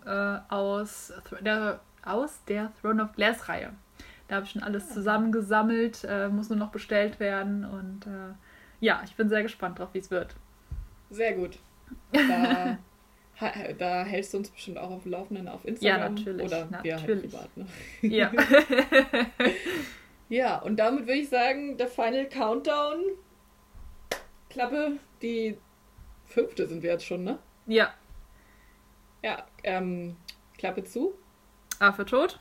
[0.49, 3.71] äh, aus, der, aus der Throne of Glass Reihe.
[4.27, 4.93] Da habe ich schon alles Ah.
[4.95, 8.33] zusammengesammelt, äh, muss nur noch bestellt werden und äh,
[8.79, 10.35] ja, ich bin sehr gespannt drauf, wie es wird.
[11.09, 11.59] Sehr gut.
[12.11, 12.77] Da,
[13.77, 16.15] da hältst du uns bestimmt auch auf dem Laufenden auf Instagram.
[16.15, 17.31] natürlich, Oder wir halt natürlich.
[17.31, 17.57] privat.
[17.57, 17.67] Ne?
[18.01, 18.31] Ja.
[20.29, 22.99] Ja, und damit würde ich sagen, der Final Countdown.
[24.49, 25.57] Klappe, die
[26.25, 27.39] fünfte sind wir jetzt schon, ne?
[27.65, 27.93] ja,
[29.23, 30.17] Ja, ähm,
[30.57, 31.13] Klappe zu.
[31.79, 32.39] Affe tot.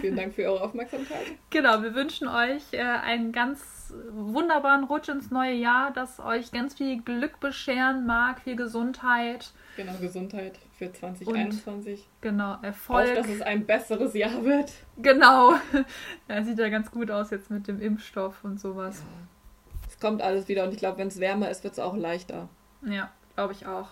[0.00, 1.26] Vielen Dank für eure Aufmerksamkeit.
[1.50, 6.74] Genau, wir wünschen euch äh, einen ganz wunderbaren Rutsch ins neue Jahr, das euch ganz
[6.74, 9.52] viel Glück bescheren mag, viel Gesundheit.
[9.76, 10.58] Genau, Gesundheit.
[10.78, 12.00] für 2021.
[12.00, 13.10] Und, genau, Erfolg.
[13.10, 14.72] Auch, dass es ein besseres Jahr wird.
[14.98, 15.54] Genau.
[16.28, 19.00] Ja, sieht ja ganz gut aus jetzt mit dem Impfstoff und sowas.
[19.00, 19.86] Ja.
[19.88, 22.48] Es kommt alles wieder und ich glaube, wenn es wärmer ist, wird es auch leichter.
[22.82, 23.88] Ja, glaube ich auch.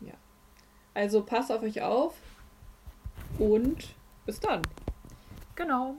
[0.00, 0.14] Ja.
[0.94, 2.14] Also passt auf euch auf
[3.38, 3.94] und
[4.26, 4.62] bis dann.
[5.54, 5.96] Genau.